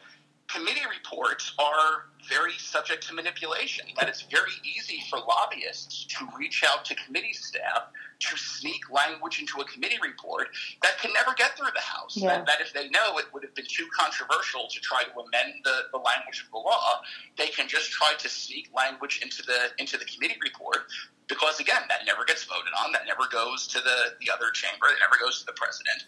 committee 0.47 0.85
reports 0.89 1.53
are 1.59 2.05
very 2.29 2.53
subject 2.53 3.07
to 3.07 3.13
manipulation. 3.13 3.85
That 3.99 4.09
it's 4.09 4.21
very 4.23 4.51
easy 4.63 5.01
for 5.09 5.19
lobbyists 5.19 6.05
to 6.05 6.27
reach 6.37 6.63
out 6.65 6.85
to 6.85 6.95
committee 6.95 7.33
staff 7.33 7.83
to 8.19 8.37
sneak 8.37 8.89
language 8.89 9.39
into 9.39 9.61
a 9.61 9.65
committee 9.65 9.99
report 10.01 10.47
that 10.81 10.97
can 10.99 11.13
never 11.13 11.33
get 11.35 11.55
through 11.55 11.69
the 11.75 11.81
House. 11.81 12.17
Yeah. 12.17 12.29
That, 12.29 12.45
that, 12.47 12.61
if 12.61 12.73
they 12.73 12.89
know 12.89 13.17
it 13.19 13.25
would 13.33 13.43
have 13.43 13.53
been 13.53 13.67
too 13.67 13.87
controversial 13.97 14.67
to 14.69 14.79
try 14.79 15.03
to 15.03 15.11
amend 15.11 15.53
the, 15.63 15.91
the 15.91 15.99
language 15.99 16.43
of 16.43 16.51
the 16.51 16.57
law, 16.57 17.01
they 17.37 17.47
can 17.47 17.67
just 17.67 17.91
try 17.91 18.13
to 18.17 18.29
sneak 18.29 18.69
language 18.75 19.19
into 19.21 19.43
the 19.43 19.69
into 19.77 19.97
the 19.97 20.05
committee 20.05 20.37
report 20.41 20.87
because 21.27 21.59
again, 21.59 21.81
that 21.89 22.05
never 22.05 22.23
gets 22.25 22.43
voted 22.45 22.73
on, 22.83 22.91
that 22.93 23.05
never 23.05 23.27
goes 23.31 23.67
to 23.67 23.79
the, 23.79 24.15
the 24.21 24.31
other 24.31 24.49
chamber, 24.51 24.87
it 24.87 24.99
never 24.99 25.21
goes 25.21 25.39
to 25.39 25.45
the 25.45 25.53
president. 25.53 26.03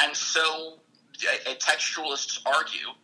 And 0.00 0.14
so 0.14 0.78
uh, 1.24 1.54
textualists 1.54 2.40
argue 2.46 2.94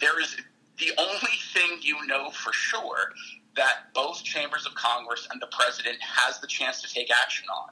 there 0.00 0.20
is 0.20 0.36
the 0.78 0.90
only 0.98 1.36
thing 1.52 1.78
you 1.80 2.04
know 2.06 2.30
for 2.30 2.52
sure 2.52 3.12
that 3.56 3.92
both 3.94 4.22
chambers 4.22 4.66
of 4.66 4.74
Congress 4.74 5.28
and 5.30 5.40
the 5.40 5.48
president 5.56 5.96
has 6.00 6.40
the 6.40 6.46
chance 6.46 6.82
to 6.82 6.92
take 6.92 7.10
action 7.10 7.46
on 7.48 7.70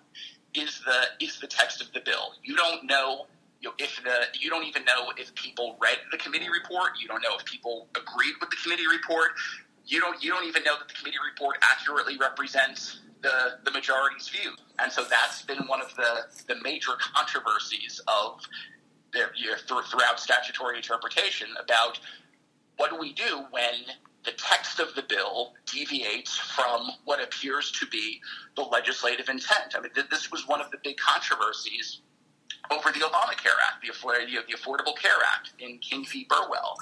is 0.55 0.81
the 0.85 1.25
is 1.25 1.41
the 1.41 1.47
text 1.47 1.81
of 1.81 1.93
the 1.93 2.01
bill. 2.01 2.35
You 2.45 2.57
don't 2.57 2.85
know 2.85 3.27
you 3.61 3.69
know, 3.69 3.75
if 3.79 4.03
the 4.03 4.39
you 4.39 4.51
don't 4.51 4.65
even 4.65 4.85
know 4.85 5.13
if 5.17 5.35
people 5.35 5.77
read 5.81 5.99
the 6.11 6.19
committee 6.19 6.49
report. 6.51 6.93
You 7.01 7.09
don't 7.09 7.23
know 7.23 7.37
if 7.39 7.45
people 7.45 7.89
agreed 7.97 8.35
with 8.41 8.51
the 8.51 8.57
committee 8.63 8.89
report. 8.91 9.31
You 9.87 10.01
don't 10.01 10.23
you 10.23 10.31
don't 10.31 10.47
even 10.47 10.65
know 10.65 10.77
that 10.79 10.89
the 10.89 10.95
committee 10.95 11.19
report 11.33 11.59
accurately 11.63 12.17
represents 12.17 13.01
the 13.23 13.59
the 13.65 13.71
majority's 13.71 14.29
view. 14.29 14.51
And 14.81 14.91
so 14.91 15.05
that's 15.05 15.43
been 15.43 15.67
one 15.69 15.81
of 15.81 15.95
the 15.97 16.27
the 16.49 16.61
major 16.63 16.93
controversies 17.15 18.01
of 18.09 18.41
throughout 19.13 20.19
statutory 20.19 20.77
interpretation 20.77 21.49
about 21.63 22.01
what 22.77 22.91
do 22.91 22.99
we 22.99 23.13
do 23.13 23.45
when 23.51 23.75
the 24.25 24.33
text 24.33 24.79
of 24.79 24.95
the 24.95 25.03
bill 25.03 25.55
deviates 25.67 26.37
from 26.37 26.91
what 27.05 27.23
appears 27.23 27.73
to 27.73 27.87
be 27.87 28.21
the 28.57 28.63
legislative 28.63 29.29
intent. 29.29 29.75
I 29.75 29.81
mean, 29.81 29.91
this 30.11 30.31
was 30.31 30.47
one 30.47 30.61
of 30.61 30.71
the 30.71 30.79
big 30.83 30.97
controversies 30.97 32.01
over 32.71 32.91
the 32.93 33.01
Obamacare 33.01 33.59
Act, 33.69 33.83
the, 33.83 33.89
the 33.89 34.57
Affordable 34.57 34.97
Care 34.97 35.11
Act 35.35 35.53
in 35.59 35.79
King 35.79 36.05
v. 36.05 36.27
Burwell, 36.29 36.77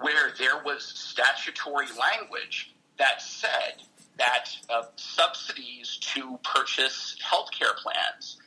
where 0.00 0.32
there 0.38 0.62
was 0.64 0.84
statutory 0.84 1.86
language 1.98 2.74
that 2.98 3.20
said 3.20 3.82
that 4.16 4.48
uh, 4.70 4.84
subsidies 4.96 5.98
to 6.00 6.38
purchase 6.42 7.16
health 7.22 7.50
care 7.56 7.74
plans 7.76 8.38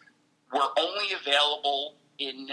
were 0.52 0.68
only 0.78 1.14
available 1.14 1.96
in 2.18 2.50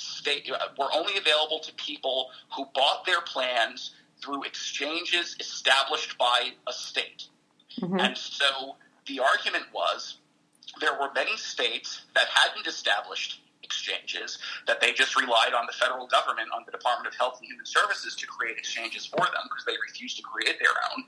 state 0.00 0.50
uh, 0.50 0.58
were 0.78 0.88
only 0.94 1.16
available 1.16 1.60
to 1.60 1.72
people 1.74 2.30
who 2.54 2.66
bought 2.74 3.04
their 3.06 3.20
plans 3.20 3.92
through 4.22 4.44
exchanges 4.44 5.36
established 5.40 6.18
by 6.18 6.50
a 6.66 6.72
state. 6.72 7.26
Mm-hmm. 7.80 8.00
And 8.00 8.16
so 8.16 8.76
the 9.06 9.20
argument 9.20 9.64
was 9.72 10.18
there 10.80 10.94
were 11.00 11.10
many 11.14 11.36
states 11.36 12.02
that 12.14 12.26
hadn't 12.28 12.66
established 12.66 13.40
exchanges, 13.62 14.38
that 14.66 14.80
they 14.80 14.92
just 14.92 15.16
relied 15.16 15.54
on 15.54 15.66
the 15.66 15.72
federal 15.72 16.06
government, 16.06 16.48
on 16.54 16.64
the 16.66 16.72
Department 16.72 17.06
of 17.06 17.18
Health 17.18 17.38
and 17.38 17.46
Human 17.46 17.66
Services 17.66 18.16
to 18.16 18.26
create 18.26 18.58
exchanges 18.58 19.06
for 19.06 19.20
them 19.20 19.44
because 19.44 19.64
they 19.64 19.76
refused 19.86 20.16
to 20.16 20.22
create 20.22 20.58
their 20.58 20.74
own. 20.92 21.04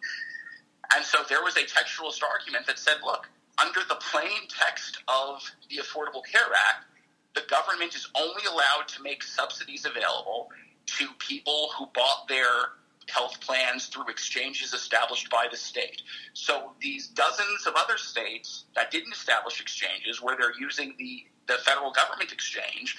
And 0.94 1.04
so 1.04 1.18
there 1.28 1.42
was 1.42 1.56
a 1.56 1.64
textualist 1.64 2.22
argument 2.22 2.66
that 2.66 2.78
said, 2.78 2.98
look, 3.04 3.28
under 3.58 3.80
the 3.88 3.96
plain 3.96 4.46
text 4.48 4.98
of 5.08 5.42
the 5.70 5.78
Affordable 5.78 6.22
Care 6.24 6.52
Act, 6.70 6.86
the 7.34 7.42
government 7.48 7.94
is 7.94 8.08
only 8.14 8.42
allowed 8.50 8.88
to 8.88 9.02
make 9.02 9.22
subsidies 9.22 9.84
available 9.84 10.50
to 10.86 11.08
people 11.18 11.70
who 11.76 11.86
bought 11.94 12.28
their 12.28 12.76
health 13.08 13.40
plans 13.40 13.86
through 13.86 14.08
exchanges 14.08 14.72
established 14.72 15.30
by 15.30 15.46
the 15.50 15.56
state. 15.56 16.02
So 16.34 16.72
these 16.80 17.08
dozens 17.08 17.66
of 17.66 17.74
other 17.76 17.96
states 17.96 18.64
that 18.74 18.90
didn't 18.90 19.12
establish 19.12 19.60
exchanges, 19.60 20.20
where 20.20 20.36
they're 20.36 20.58
using 20.58 20.94
the, 20.98 21.24
the 21.46 21.58
federal 21.64 21.90
government 21.92 22.32
exchange, 22.32 22.96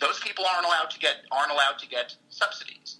those 0.00 0.18
people 0.20 0.44
aren't 0.44 0.66
allowed 0.66 0.90
to 0.90 0.98
get 0.98 1.16
aren't 1.30 1.52
allowed 1.52 1.78
to 1.78 1.88
get 1.88 2.16
subsidies. 2.28 2.98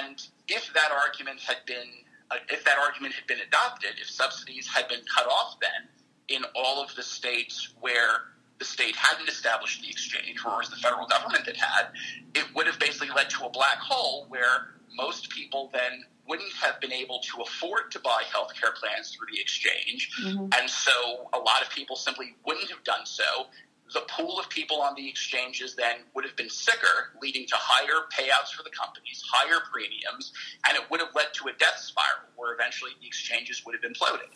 And 0.00 0.20
if 0.46 0.72
that 0.74 0.90
argument 0.92 1.40
had 1.40 1.58
been 1.66 1.88
uh, 2.30 2.36
if 2.50 2.64
that 2.64 2.78
argument 2.78 3.14
had 3.14 3.26
been 3.26 3.40
adopted, 3.46 3.90
if 4.00 4.08
subsidies 4.08 4.68
had 4.68 4.86
been 4.88 5.00
cut 5.16 5.26
off, 5.26 5.56
then 5.60 5.88
in 6.28 6.44
all 6.54 6.82
of 6.82 6.94
the 6.94 7.02
states 7.02 7.74
where 7.80 8.20
the 8.58 8.64
state 8.64 8.96
hadn't 8.96 9.28
established 9.28 9.80
the 9.82 9.88
exchange, 9.88 10.38
whereas 10.44 10.68
the 10.68 10.76
federal 10.76 11.06
government 11.06 11.46
had 11.46 11.56
had, 11.56 11.86
it 12.34 12.44
would 12.54 12.66
have 12.66 12.78
basically 12.78 13.08
led 13.14 13.30
to 13.30 13.44
a 13.44 13.50
black 13.50 13.78
hole 13.78 14.26
where 14.28 14.74
most 14.94 15.30
people 15.30 15.70
then 15.72 16.04
wouldn't 16.26 16.52
have 16.54 16.80
been 16.80 16.92
able 16.92 17.20
to 17.20 17.40
afford 17.42 17.90
to 17.90 18.00
buy 18.00 18.22
health 18.30 18.52
care 18.60 18.72
plans 18.72 19.14
through 19.14 19.26
the 19.32 19.40
exchange. 19.40 20.10
Mm-hmm. 20.22 20.48
And 20.58 20.68
so 20.68 21.28
a 21.32 21.38
lot 21.38 21.62
of 21.62 21.70
people 21.70 21.96
simply 21.96 22.34
wouldn't 22.44 22.70
have 22.70 22.84
done 22.84 23.06
so. 23.06 23.46
The 23.94 24.02
pool 24.10 24.38
of 24.38 24.50
people 24.50 24.82
on 24.82 24.94
the 24.94 25.08
exchanges 25.08 25.74
then 25.74 25.96
would 26.14 26.26
have 26.26 26.36
been 26.36 26.50
sicker, 26.50 27.12
leading 27.22 27.46
to 27.46 27.54
higher 27.56 28.04
payouts 28.12 28.52
for 28.54 28.62
the 28.62 28.70
companies, 28.70 29.24
higher 29.32 29.60
premiums, 29.72 30.32
and 30.66 30.76
it 30.76 30.82
would 30.90 31.00
have 31.00 31.14
led 31.14 31.32
to 31.34 31.48
a 31.48 31.52
death 31.58 31.78
spiral 31.78 32.28
where 32.36 32.52
eventually 32.52 32.90
the 33.00 33.06
exchanges 33.06 33.64
would 33.64 33.74
have 33.74 33.90
imploded. 33.90 34.28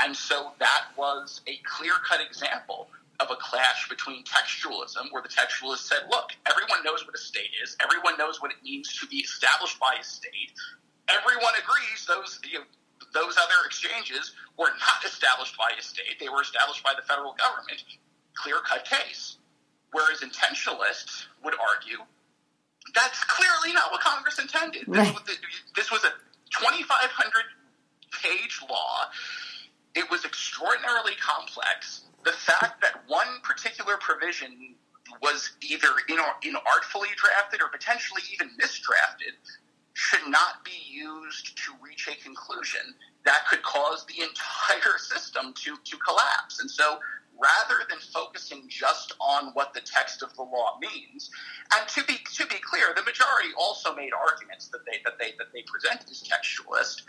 And 0.00 0.16
so 0.16 0.52
that 0.58 0.86
was 0.96 1.42
a 1.46 1.58
clear 1.64 1.94
cut 2.08 2.20
example 2.26 2.88
of 3.20 3.30
a 3.30 3.36
clash 3.36 3.88
between 3.88 4.24
textualism, 4.24 5.10
where 5.10 5.22
the 5.22 5.28
textualist 5.28 5.88
said, 5.88 6.08
look, 6.10 6.32
everyone 6.48 6.84
knows 6.84 7.06
what 7.06 7.14
a 7.14 7.18
state 7.18 7.50
is, 7.62 7.76
everyone 7.82 8.16
knows 8.18 8.40
what 8.42 8.50
it 8.50 8.58
means 8.62 8.96
to 8.98 9.06
be 9.06 9.18
established 9.18 9.78
by 9.80 9.96
a 10.00 10.04
state, 10.04 10.52
everyone 11.08 11.54
agrees 11.56 12.04
those 12.06 12.40
you 12.44 12.60
know, 12.60 12.64
those 13.14 13.36
other 13.38 13.64
exchanges 13.64 14.32
were 14.58 14.70
not 14.80 15.04
established 15.04 15.56
by 15.56 15.70
a 15.78 15.82
state; 15.82 16.18
they 16.20 16.28
were 16.28 16.42
established 16.42 16.82
by 16.82 16.92
the 16.96 17.02
federal 17.02 17.34
government. 17.34 17.82
Clear 18.34 18.56
cut 18.66 18.84
case. 18.84 19.38
Whereas 19.92 20.20
intentionalists 20.20 21.24
would 21.42 21.54
argue 21.54 22.04
that's 22.94 23.22
clearly 23.24 23.74
not 23.74 23.90
what 23.90 24.00
Congress 24.00 24.38
intended. 24.38 24.84
This, 24.86 25.12
was, 25.12 25.22
this 25.74 25.90
was 25.90 26.04
a 26.04 26.12
2,500 26.50 27.42
page 28.22 28.60
law. 28.70 29.10
It 29.94 30.10
was 30.10 30.24
extraordinarily 30.24 31.12
complex. 31.20 32.02
The 32.24 32.32
fact 32.32 32.80
that 32.82 32.85
particular 33.86 33.98
provision 33.98 34.74
was 35.22 35.52
either 35.62 35.88
in, 36.08 36.16
inartfully 36.16 37.14
drafted 37.16 37.62
or 37.62 37.68
potentially 37.68 38.22
even 38.32 38.50
misdrafted 38.60 39.34
should 39.94 40.28
not 40.28 40.64
be 40.64 40.78
used 40.90 41.56
to 41.56 41.72
reach 41.80 42.08
a 42.08 42.22
conclusion 42.22 42.94
that 43.24 43.46
could 43.48 43.62
cause 43.62 44.04
the 44.06 44.22
entire 44.22 44.98
system 44.98 45.54
to, 45.54 45.76
to 45.84 45.96
collapse. 45.98 46.60
And 46.60 46.70
so 46.70 46.98
rather 47.40 47.84
than 47.88 47.98
focusing 48.12 48.64
just 48.68 49.14
on 49.20 49.52
what 49.52 49.72
the 49.74 49.80
text 49.80 50.22
of 50.22 50.34
the 50.36 50.42
law 50.42 50.78
means, 50.80 51.30
and 51.76 51.88
to 51.88 52.02
be 52.04 52.14
to 52.34 52.46
be 52.46 52.56
clear, 52.62 52.94
the 52.96 53.02
majority 53.02 53.50
also 53.58 53.94
made 53.94 54.10
arguments 54.12 54.68
that 54.68 54.80
they 54.86 54.98
that 55.04 55.18
they 55.18 55.32
that 55.38 55.52
they 55.52 55.62
presented 55.66 56.10
as 56.10 56.22
textualist. 56.22 57.02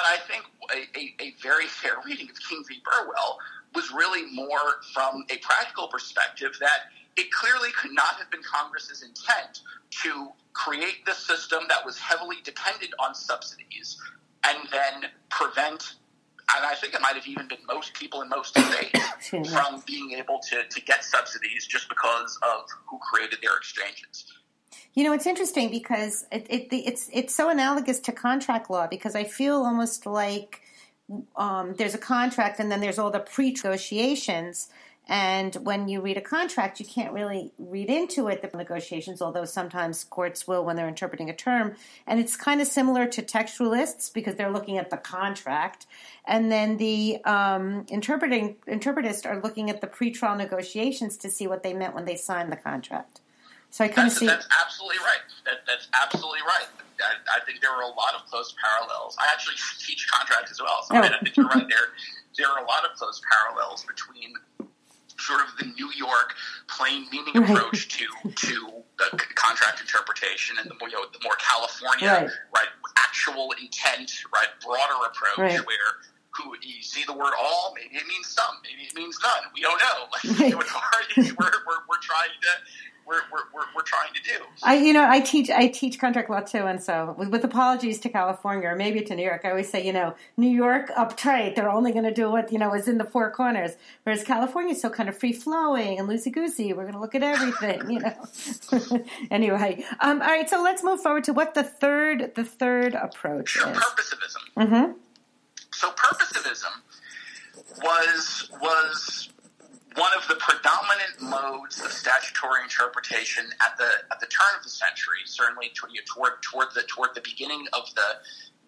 But 0.00 0.08
I 0.08 0.16
think 0.16 0.44
a, 0.72 0.98
a, 0.98 1.28
a 1.28 1.34
very 1.42 1.66
fair 1.66 1.92
reading 2.04 2.30
of 2.30 2.36
King 2.48 2.64
v. 2.66 2.80
Burwell 2.84 3.38
was 3.74 3.90
really 3.92 4.32
more 4.32 4.80
from 4.94 5.24
a 5.30 5.36
practical 5.38 5.88
perspective 5.88 6.56
that 6.60 6.88
it 7.16 7.30
clearly 7.30 7.70
could 7.72 7.92
not 7.92 8.14
have 8.16 8.30
been 8.30 8.40
Congress's 8.42 9.02
intent 9.02 9.60
to 10.02 10.28
create 10.54 11.04
this 11.04 11.18
system 11.18 11.64
that 11.68 11.84
was 11.84 11.98
heavily 11.98 12.36
dependent 12.44 12.92
on 12.98 13.14
subsidies 13.14 13.98
and 14.46 14.58
then 14.70 15.10
prevent 15.28 15.94
and 16.56 16.66
I 16.66 16.74
think 16.74 16.94
it 16.94 17.00
might 17.00 17.14
have 17.14 17.28
even 17.28 17.46
been 17.46 17.58
most 17.68 17.94
people 17.94 18.22
in 18.22 18.28
most 18.28 18.58
states 18.58 19.28
from 19.52 19.84
being 19.86 20.12
able 20.12 20.40
to, 20.50 20.64
to 20.68 20.80
get 20.80 21.04
subsidies 21.04 21.64
just 21.68 21.88
because 21.88 22.36
of 22.42 22.64
who 22.88 22.98
created 22.98 23.38
their 23.40 23.56
exchanges. 23.56 24.24
You 24.94 25.04
know, 25.04 25.12
it's 25.12 25.26
interesting 25.26 25.70
because 25.70 26.26
it, 26.30 26.46
it, 26.48 26.68
it's 26.72 27.08
it's 27.12 27.34
so 27.34 27.50
analogous 27.50 28.00
to 28.00 28.12
contract 28.12 28.70
law 28.70 28.86
because 28.86 29.14
I 29.14 29.24
feel 29.24 29.56
almost 29.56 30.06
like 30.06 30.62
um, 31.36 31.74
there's 31.76 31.94
a 31.94 31.98
contract 31.98 32.60
and 32.60 32.70
then 32.70 32.80
there's 32.80 32.98
all 32.98 33.10
the 33.10 33.20
pre-negotiations 33.20 34.68
and 35.10 35.56
when 35.56 35.88
you 35.88 36.00
read 36.00 36.16
a 36.16 36.20
contract, 36.20 36.78
you 36.78 36.86
can't 36.86 37.12
really 37.12 37.52
read 37.58 37.90
into 37.90 38.28
it 38.28 38.42
the 38.42 38.56
negotiations, 38.56 39.20
although 39.20 39.44
sometimes 39.44 40.04
courts 40.04 40.46
will 40.46 40.64
when 40.64 40.76
they're 40.76 40.86
interpreting 40.86 41.28
a 41.28 41.34
term. 41.34 41.74
And 42.06 42.20
it's 42.20 42.36
kind 42.36 42.60
of 42.60 42.68
similar 42.68 43.06
to 43.06 43.22
textualists 43.22 44.12
because 44.14 44.36
they're 44.36 44.52
looking 44.52 44.78
at 44.78 44.90
the 44.90 44.96
contract. 44.96 45.86
And 46.24 46.50
then 46.52 46.76
the 46.76 47.18
um, 47.24 47.86
interpreting 47.88 48.54
interpretists 48.68 49.28
are 49.28 49.42
looking 49.42 49.68
at 49.68 49.80
the 49.80 49.88
pretrial 49.88 50.36
negotiations 50.36 51.16
to 51.18 51.28
see 51.28 51.48
what 51.48 51.64
they 51.64 51.74
meant 51.74 51.96
when 51.96 52.04
they 52.04 52.14
signed 52.14 52.52
the 52.52 52.56
contract. 52.56 53.20
So 53.70 53.84
I 53.84 53.88
kind 53.88 54.10
that's, 54.10 54.16
of 54.16 54.18
see. 54.18 54.26
That's 54.26 54.46
absolutely 54.50 54.98
right. 54.98 55.22
That, 55.46 55.62
that's 55.66 55.86
absolutely 55.94 56.42
right. 56.42 56.66
I, 57.00 57.38
I, 57.38 57.44
think 57.46 57.62
there 57.62 57.70
are 57.70 57.82
a 57.82 57.94
lot 57.94 58.12
of 58.18 58.26
close 58.28 58.52
parallels. 58.58 59.16
I 59.18 59.32
actually 59.32 59.56
teach 59.78 60.06
contracts 60.10 60.50
as 60.50 60.60
well, 60.60 60.82
so 60.84 60.96
oh. 60.96 61.00
I 61.00 61.08
think 61.22 61.36
you're 61.36 61.46
right 61.46 61.66
there. 61.68 61.94
There 62.36 62.48
are 62.48 62.58
a 62.58 62.66
lot 62.66 62.84
of 62.84 62.96
close 62.98 63.22
parallels 63.24 63.86
between 63.86 64.34
sort 65.20 65.40
of 65.40 65.56
the 65.58 65.66
New 65.76 65.90
York 65.96 66.34
plain 66.68 67.06
meaning 67.12 67.34
right. 67.34 67.50
approach 67.50 67.88
to 67.88 68.06
to 68.28 68.82
the 68.98 69.16
contract 69.34 69.80
interpretation 69.80 70.56
and 70.58 70.68
the 70.70 70.74
more 70.80 70.88
you 70.88 70.96
know, 70.96 71.04
the 71.12 71.22
more 71.22 71.36
California 71.36 72.08
right. 72.08 72.30
right 72.54 72.72
actual 72.98 73.52
intent 73.60 74.10
right 74.32 74.48
broader 74.64 74.96
approach 75.04 75.38
right. 75.38 75.66
where 75.66 75.90
who 76.32 76.54
you 76.62 76.82
see 76.82 77.04
the 77.04 77.12
word 77.12 77.32
all 77.38 77.74
maybe 77.76 77.96
it 77.96 78.06
means 78.06 78.28
some 78.28 78.54
maybe 78.62 78.86
it 78.86 78.94
means 78.94 79.18
none 79.22 79.50
we 79.52 79.60
don't 79.60 79.80
know 79.82 80.08
like, 80.14 80.56
we're, 81.38 81.52
we're, 81.66 81.82
we're 81.88 82.02
trying 82.02 82.32
to 82.40 82.52
we're, 83.06 83.16
we're, 83.32 83.64
we're, 83.74 83.82
trying 83.82 84.12
to 84.14 84.22
do. 84.22 84.44
I, 84.62 84.76
you 84.76 84.92
know, 84.92 85.08
I 85.08 85.20
teach 85.20 85.50
I 85.50 85.68
teach 85.68 85.98
contract 85.98 86.30
law 86.30 86.40
too, 86.40 86.66
and 86.66 86.82
so 86.82 87.14
with, 87.18 87.28
with, 87.28 87.44
apologies 87.44 87.98
to 88.00 88.08
California 88.08 88.68
or 88.68 88.76
maybe 88.76 89.00
to 89.02 89.16
New 89.16 89.24
York, 89.24 89.42
I 89.44 89.50
always 89.50 89.68
say, 89.68 89.84
you 89.84 89.92
know, 89.92 90.14
New 90.36 90.48
York 90.48 90.90
uptight, 90.90 91.56
they're 91.56 91.70
only 91.70 91.92
going 91.92 92.04
to 92.04 92.14
do 92.14 92.30
what 92.30 92.52
you 92.52 92.58
know 92.58 92.72
is 92.74 92.88
in 92.88 92.98
the 92.98 93.04
four 93.04 93.30
corners, 93.30 93.72
whereas 94.04 94.22
California 94.22 94.74
is 94.74 94.80
so 94.80 94.90
kind 94.90 95.08
of 95.08 95.18
free 95.18 95.32
flowing 95.32 95.98
and 95.98 96.08
loosey 96.08 96.32
goosey. 96.32 96.72
We're 96.72 96.82
going 96.82 96.94
to 96.94 97.00
look 97.00 97.14
at 97.14 97.22
everything, 97.22 97.90
you 97.90 98.00
know. 98.00 99.04
anyway, 99.30 99.84
um, 100.00 100.22
all 100.22 100.28
right, 100.28 100.48
so 100.48 100.62
let's 100.62 100.84
move 100.84 101.00
forward 101.00 101.24
to 101.24 101.32
what 101.32 101.54
the 101.54 101.64
third 101.64 102.34
the 102.34 102.44
third 102.44 102.94
approach 102.94 103.50
sure, 103.50 103.70
is. 103.70 103.78
Purposivism. 103.78 104.66
Mm-hmm. 104.68 104.92
So 105.72 105.90
purposivism 105.90 106.82
was 107.82 108.50
was 108.60 109.29
one 109.96 110.10
of 110.16 110.26
the 110.28 110.36
predominant 110.36 111.20
modes 111.20 111.80
of 111.80 111.92
statutory 111.92 112.62
interpretation 112.62 113.44
at 113.64 113.76
the 113.76 113.90
at 114.12 114.20
the 114.20 114.26
turn 114.26 114.56
of 114.56 114.62
the 114.62 114.70
century, 114.70 115.18
certainly 115.24 115.72
toward 115.74 116.42
toward, 116.42 116.68
the 116.74 116.82
toward 116.82 117.10
the 117.14 117.22
beginning 117.22 117.66
of 117.72 117.92
the 117.94 118.18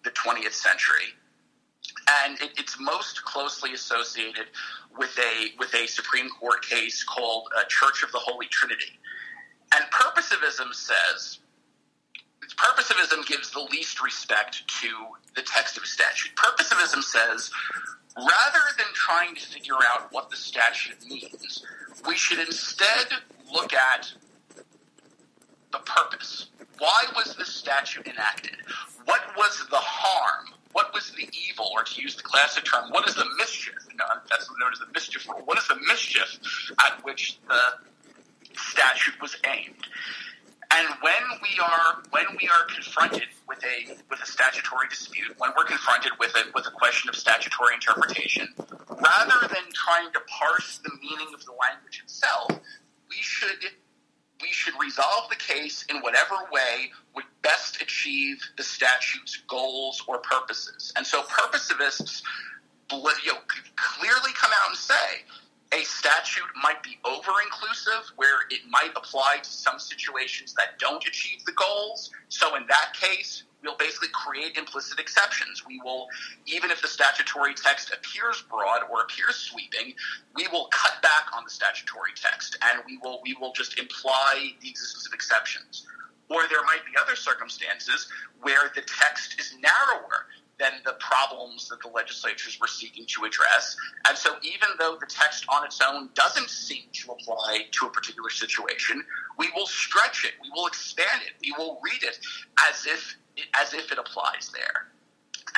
the 0.03 0.11
20th 0.11 0.51
century, 0.51 1.15
and 2.23 2.39
it, 2.41 2.51
it's 2.57 2.77
most 2.79 3.23
closely 3.23 3.73
associated 3.73 4.47
with 4.97 5.17
a 5.17 5.57
with 5.57 5.73
a 5.73 5.87
Supreme 5.87 6.29
Court 6.29 6.63
case 6.65 7.03
called 7.03 7.47
uh, 7.55 7.63
Church 7.69 8.03
of 8.03 8.11
the 8.11 8.19
Holy 8.19 8.47
Trinity. 8.47 8.99
And 9.75 9.85
purposivism 9.91 10.73
says 10.73 11.39
purposivism 12.57 13.25
gives 13.25 13.49
the 13.51 13.65
least 13.71 14.03
respect 14.03 14.67
to 14.81 14.87
the 15.35 15.41
text 15.41 15.77
of 15.77 15.83
a 15.83 15.87
statute. 15.87 16.35
Purposivism 16.35 17.01
says 17.01 17.49
rather 18.17 18.63
than 18.77 18.87
trying 18.93 19.35
to 19.35 19.41
figure 19.41 19.77
out 19.93 20.11
what 20.11 20.29
the 20.29 20.35
statute 20.35 21.03
means, 21.07 21.63
we 22.07 22.15
should 22.15 22.39
instead 22.39 23.07
look 23.51 23.73
at 23.73 24.11
the 25.71 25.79
purpose. 25.79 26.47
Why 26.79 27.03
was 27.15 27.35
the 27.35 27.45
statute 27.45 28.07
enacted? 28.07 28.57
What 29.05 29.21
was 29.37 29.65
the 29.69 29.77
harm? 29.77 30.47
What 30.73 30.93
was 30.93 31.11
the 31.11 31.29
evil, 31.49 31.69
or 31.73 31.83
to 31.83 32.01
use 32.01 32.15
the 32.15 32.23
classic 32.23 32.65
term, 32.65 32.89
what 32.89 33.07
is 33.07 33.15
the 33.15 33.27
mischief? 33.37 33.75
that's 34.29 34.49
known 34.59 34.71
as 34.71 34.79
the 34.79 34.87
mischief 34.93 35.27
rule. 35.27 35.41
What 35.45 35.57
is 35.57 35.67
the 35.67 35.77
mischief 35.87 36.39
at 36.83 37.03
which 37.05 37.37
the 37.47 37.59
statute 38.57 39.21
was 39.21 39.35
aimed? 39.45 39.87
And 40.75 40.87
when 41.01 41.39
we 41.41 41.59
are 41.59 42.01
when 42.09 42.25
we 42.41 42.47
are 42.47 42.65
confronted 42.73 43.27
with 43.47 43.63
a 43.63 43.93
with 44.09 44.21
a 44.21 44.25
statutory 44.25 44.87
dispute, 44.89 45.35
when 45.37 45.51
we're 45.55 45.65
confronted 45.65 46.13
with 46.19 46.33
a 46.35 46.51
with 46.55 46.65
a 46.65 46.71
question 46.71 47.09
of 47.09 47.15
statutory 47.15 47.75
interpretation, 47.75 48.47
rather 48.57 49.47
than 49.47 49.65
trying 49.73 50.11
to 50.13 50.19
parse 50.27 50.79
the 50.79 50.91
meaning 51.01 51.33
of 51.33 51.45
the 51.45 51.51
language 51.51 52.01
itself, 52.03 52.49
we 53.09 53.17
should 53.17 53.71
we 54.41 54.49
should 54.49 54.73
resolve 54.81 55.29
the 55.29 55.35
case 55.35 55.85
in 55.89 55.97
whatever 56.01 56.35
way 56.51 56.91
would 57.15 57.25
best 57.43 57.81
achieve 57.81 58.41
the 58.57 58.63
statute's 58.63 59.37
goals 59.47 60.03
or 60.07 60.17
purposes. 60.19 60.91
And 60.95 61.05
so 61.05 61.23
purposivists 61.23 62.23
you 62.91 63.33
know, 63.33 63.39
clearly 63.75 64.31
come 64.35 64.51
out 64.61 64.69
and 64.69 64.77
say 64.77 65.23
a 65.73 65.83
statute 65.83 66.49
might 66.61 66.83
be 66.83 66.99
over 67.03 67.31
inclusive, 67.43 68.11
where 68.15 68.41
it 68.51 68.61
might 68.69 68.91
apply 68.95 69.37
to 69.41 69.49
some 69.49 69.79
situations 69.79 70.53
that 70.53 70.77
don't 70.79 71.05
achieve 71.07 71.43
the 71.45 71.53
goals. 71.53 72.11
So 72.29 72.55
in 72.55 72.65
that 72.67 72.93
case, 72.93 73.43
we'll 73.63 73.77
basically 73.77 74.09
create 74.13 74.57
implicit 74.57 74.99
exceptions. 74.99 75.63
We 75.65 75.81
will, 75.83 76.07
even 76.45 76.69
if 76.69 76.81
the 76.81 76.87
statutory 76.87 77.55
text 77.55 77.91
appears 77.91 78.43
broad 78.49 78.81
or 78.91 79.01
appears 79.01 79.35
sweeping, 79.35 79.93
we 80.35 80.47
will 80.51 80.67
cut 80.71 81.01
back 81.01 81.35
on 81.35 81.43
the 81.43 81.49
statutory 81.49 82.11
text 82.15 82.57
and 82.61 82.83
we 82.85 82.97
will 82.97 83.19
we 83.23 83.35
will 83.39 83.53
just 83.53 83.79
imply 83.79 84.51
the 84.61 84.69
existence 84.69 85.07
of 85.07 85.13
exceptions. 85.13 85.87
Or 86.29 86.47
there 86.49 86.63
might 86.63 86.85
be 86.85 86.97
other 86.99 87.15
circumstances 87.15 88.07
where 88.41 88.71
the 88.75 88.81
text 88.81 89.39
is 89.39 89.55
narrower 89.61 90.25
than 90.63 90.71
the 90.85 90.93
problems 90.93 91.67
that 91.67 91.81
the 91.81 91.89
legislatures 91.89 92.57
were 92.59 92.67
seeking 92.67 93.05
to 93.05 93.25
address. 93.25 93.75
And 94.07 94.17
so, 94.17 94.35
even 94.41 94.69
though 94.79 94.95
the 94.97 95.05
text 95.05 95.45
on 95.49 95.65
its 95.65 95.81
own 95.85 96.09
doesn't 96.13 96.49
seem 96.49 96.83
to 96.93 97.11
apply 97.11 97.65
to 97.71 97.87
a 97.87 97.89
particular 97.89 98.29
situation, 98.29 99.03
we 99.37 99.49
will 99.53 99.67
stretch 99.67 100.23
it, 100.23 100.31
we 100.41 100.49
will 100.55 100.67
expand 100.67 101.21
it, 101.25 101.33
we 101.41 101.51
will 101.57 101.81
read 101.83 102.01
it 102.01 102.17
as 102.69 102.85
if 102.87 103.17
as 103.59 103.73
if 103.73 103.91
it 103.91 103.97
applies 103.97 104.51
there. 104.53 104.87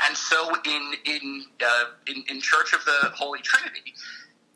And 0.08 0.18
so, 0.18 0.50
in 0.65 0.94
in 1.06 1.46
uh, 1.63 1.86
in, 2.08 2.24
in 2.28 2.41
Church 2.41 2.74
of 2.74 2.84
the 2.86 3.12
Holy 3.13 3.41
Trinity, 3.41 3.94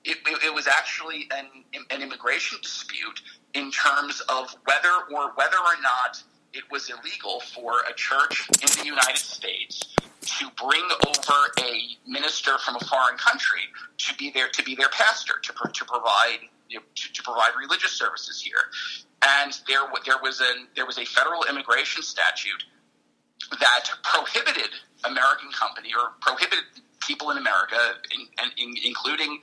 it, 0.03 0.17
it, 0.25 0.53
was 0.53 0.65
actually 0.67 1.29
an, 1.31 1.45
an 1.91 2.01
immigration 2.01 2.57
dispute 2.63 3.21
in 3.53 3.69
terms 3.71 4.21
of 4.29 4.55
whether 4.65 4.89
or 5.13 5.31
whether 5.35 5.57
or 5.57 5.81
not 5.83 6.23
it 6.53 6.63
was 6.71 6.89
illegal 6.89 7.39
for 7.39 7.81
a 7.89 7.93
church 7.93 8.49
in 8.62 8.69
the 8.79 8.85
United 8.85 9.17
States 9.17 9.95
to 10.21 10.49
bring 10.57 10.83
over 11.07 11.38
a 11.59 11.97
minister 12.07 12.57
from 12.59 12.75
a 12.75 12.85
foreign 12.85 13.17
country 13.17 13.62
to 13.97 14.15
be 14.15 14.31
there 14.31 14.49
to 14.49 14.63
be 14.63 14.75
their 14.75 14.89
pastor 14.89 15.33
to, 15.41 15.53
to 15.73 15.85
provide 15.85 16.39
you 16.67 16.77
know, 16.77 16.83
to, 16.95 17.13
to, 17.13 17.23
provide 17.23 17.49
religious 17.57 17.91
services 17.91 18.41
here. 18.41 18.69
And 19.23 19.57
there 19.67 19.81
there 20.05 20.17
was 20.21 20.39
an 20.39 20.67
there 20.75 20.85
was 20.85 20.97
a 20.97 21.05
federal 21.05 21.45
immigration 21.45 22.03
statute 22.03 22.63
that 23.59 23.89
prohibited 24.03 24.69
American 25.03 25.49
company 25.51 25.89
or 25.97 26.12
prohibited 26.21 26.65
people 27.05 27.31
in 27.31 27.38
America, 27.38 27.77
in, 28.13 28.27
in, 28.57 28.73
including 28.85 29.39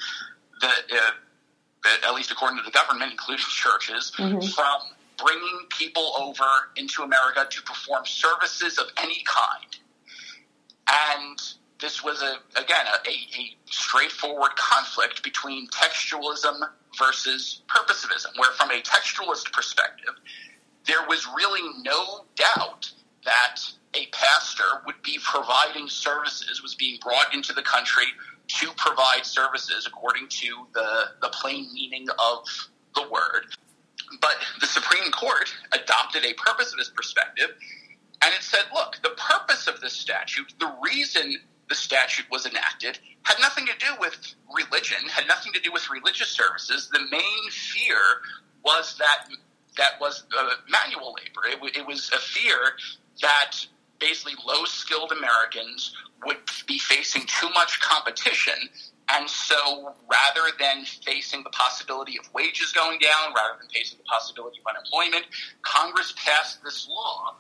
the, 0.61 0.69
uh, 0.69 2.07
at 2.07 2.15
least 2.15 2.31
according 2.31 2.59
to 2.59 2.65
the 2.65 2.71
government, 2.71 3.11
including 3.11 3.45
churches, 3.51 4.13
mm-hmm. 4.17 4.41
from 4.41 4.96
bringing 5.19 5.67
people 5.71 6.13
over 6.19 6.45
into 6.77 7.03
America 7.03 7.47
to 7.49 7.63
perform 7.63 8.05
services 8.05 8.79
of 8.79 8.87
any 8.99 9.25
kind. 9.25 9.77
And 10.89 11.39
this 11.81 12.03
was 12.03 12.23
a 12.23 12.37
again 12.59 12.87
a, 12.87 13.11
a, 13.11 13.57
straightforward 13.67 14.55
conflict 14.57 15.23
between 15.23 15.69
textualism 15.69 16.61
versus 16.99 17.63
purposivism, 17.69 18.39
where 18.39 18.51
from 18.53 18.71
a 18.71 18.81
textualist 18.81 19.53
perspective, 19.53 20.15
there 20.87 21.07
was 21.09 21.27
really 21.37 21.69
no 21.83 22.25
doubt 22.37 22.91
that 23.25 23.61
a 23.95 24.07
pastor 24.13 24.83
would 24.87 25.01
be 25.03 25.19
providing 25.23 25.89
services, 25.89 26.63
was 26.63 26.75
being 26.75 26.99
brought 27.03 27.35
into 27.35 27.53
the 27.53 27.63
country 27.63 28.07
to 28.49 28.69
provide 28.77 29.25
services 29.25 29.87
according 29.87 30.29
to 30.29 30.67
the, 30.75 31.11
the 31.21 31.29
plain 31.29 31.69
meaning 31.75 32.07
of 32.11 32.47
the 32.95 33.03
word. 33.11 33.47
But 34.21 34.37
the 34.61 34.67
Supreme 34.67 35.11
Court 35.11 35.53
adopted 35.73 36.25
a 36.25 36.35
purposivist 36.35 36.95
perspective, 36.95 37.51
and 38.23 38.35
it 38.35 38.43
said, 38.43 38.63
look, 38.75 38.99
the 39.03 39.17
purpose 39.17 39.67
of 39.67 39.81
this 39.81 39.93
statute, 39.93 40.55
the 40.59 40.73
reason 40.83 41.37
the 41.69 41.75
statute 41.75 42.27
was 42.31 42.47
enacted, 42.47 42.99
had 43.23 43.39
nothing 43.41 43.67
to 43.67 43.73
do 43.79 43.93
with 44.01 44.35
religion, 44.55 44.99
had 45.09 45.27
nothing 45.27 45.53
to 45.53 45.61
do 45.61 45.73
with 45.73 45.91
religious 45.91 46.29
services. 46.29 46.89
The 46.93 47.01
main 47.11 47.51
fear 47.51 47.99
was 48.65 48.97
that 48.99 49.27
that 49.77 50.01
was 50.01 50.25
uh, 50.37 50.49
manual 50.69 51.15
labor. 51.15 51.47
It, 51.49 51.55
w- 51.57 51.73
it 51.77 51.87
was 51.87 52.11
a 52.15 52.19
fear 52.19 52.57
that 53.23 53.57
basically 53.99 54.35
low 54.47 54.65
skilled 54.65 55.13
Americans 55.13 55.95
would 56.25 56.39
be 56.67 56.79
facing 56.79 57.23
too 57.27 57.49
much 57.51 57.81
competition. 57.81 58.55
And 59.09 59.29
so 59.31 59.95
rather 60.11 60.51
than 60.59 60.85
facing 60.85 61.45
the 61.45 61.51
possibility 61.51 62.19
of 62.19 62.33
wages 62.35 62.73
going 62.73 62.99
down, 62.99 63.35
rather 63.35 63.59
than 63.61 63.69
facing 63.69 63.99
the 63.99 64.05
possibility 64.05 64.59
of 64.59 64.75
unemployment, 64.75 65.27
Congress 65.63 66.13
passed 66.17 66.63
this 66.65 66.89
law 66.89 67.37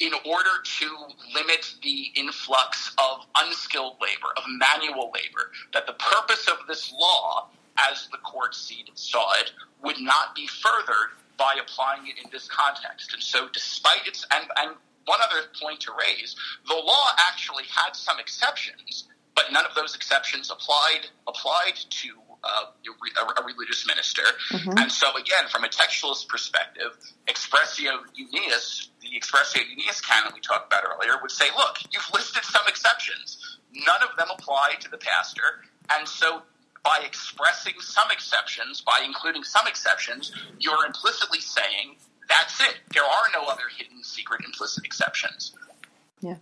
in 0.00 0.12
order 0.26 0.50
to 0.62 0.96
limit 1.34 1.74
the 1.82 2.10
influx 2.16 2.94
of 2.98 3.24
unskilled 3.36 3.96
labor, 4.00 4.32
of 4.36 4.42
manual 4.58 5.10
labor, 5.14 5.52
that 5.72 5.86
the 5.86 5.94
purpose 5.94 6.48
of 6.48 6.58
this 6.68 6.92
law, 6.92 7.48
as 7.78 8.08
the 8.10 8.18
court 8.18 8.54
saw 8.54 9.32
it, 9.40 9.52
would 9.82 9.98
not 10.00 10.34
be 10.34 10.46
furthered 10.46 11.10
by 11.38 11.54
applying 11.60 12.06
it 12.08 12.16
in 12.22 12.30
this 12.30 12.48
context. 12.48 13.12
And 13.14 13.22
so, 13.22 13.48
despite 13.52 14.06
its, 14.06 14.26
and, 14.34 14.46
and 14.58 14.76
one 15.06 15.20
other 15.22 15.46
point 15.60 15.80
to 15.80 15.92
raise 15.92 16.34
the 16.66 16.74
law 16.74 17.10
actually 17.28 17.64
had 17.64 17.94
some 17.94 18.18
exceptions, 18.18 19.08
but 19.36 19.52
none 19.52 19.64
of 19.66 19.74
those 19.74 19.94
exceptions 19.94 20.50
applied 20.50 21.06
applied 21.28 21.76
to 21.76 22.08
uh, 22.42 22.66
a, 22.66 23.40
a, 23.40 23.44
religious 23.44 23.86
minister. 23.86 24.22
Mm-hmm. 24.50 24.78
And 24.78 24.90
so, 24.90 25.16
again, 25.16 25.44
from 25.50 25.64
a 25.64 25.68
textualist 25.68 26.28
perspective, 26.28 26.96
expressio 27.28 27.98
unius, 28.18 28.88
the 29.00 29.08
expressio 29.08 29.62
unius 29.62 30.00
canon 30.00 30.32
we 30.34 30.40
talked 30.40 30.72
about 30.72 30.84
earlier, 30.84 31.18
would 31.20 31.30
say, 31.30 31.46
look, 31.56 31.78
you've 31.90 32.08
listed 32.14 32.44
some 32.44 32.62
exceptions. 32.68 33.58
None 33.72 34.02
of 34.08 34.16
them 34.16 34.28
apply 34.32 34.74
to 34.80 34.90
the 34.90 34.98
pastor. 34.98 35.64
And 35.90 36.08
so, 36.08 36.42
by 36.84 37.02
expressing 37.04 37.74
some 37.80 38.10
exceptions, 38.10 38.80
by 38.80 39.02
including 39.04 39.42
some 39.42 39.66
exceptions, 39.66 40.32
you're 40.58 40.86
implicitly 40.86 41.40
saying 41.40 41.96
that's 42.28 42.60
it. 42.60 42.76
There 42.92 43.04
are 43.04 43.26
no 43.32 43.46
other 43.46 43.64
hidden, 43.76 44.02
secret, 44.02 44.42
implicit 44.44 44.84
exceptions. 44.84 45.54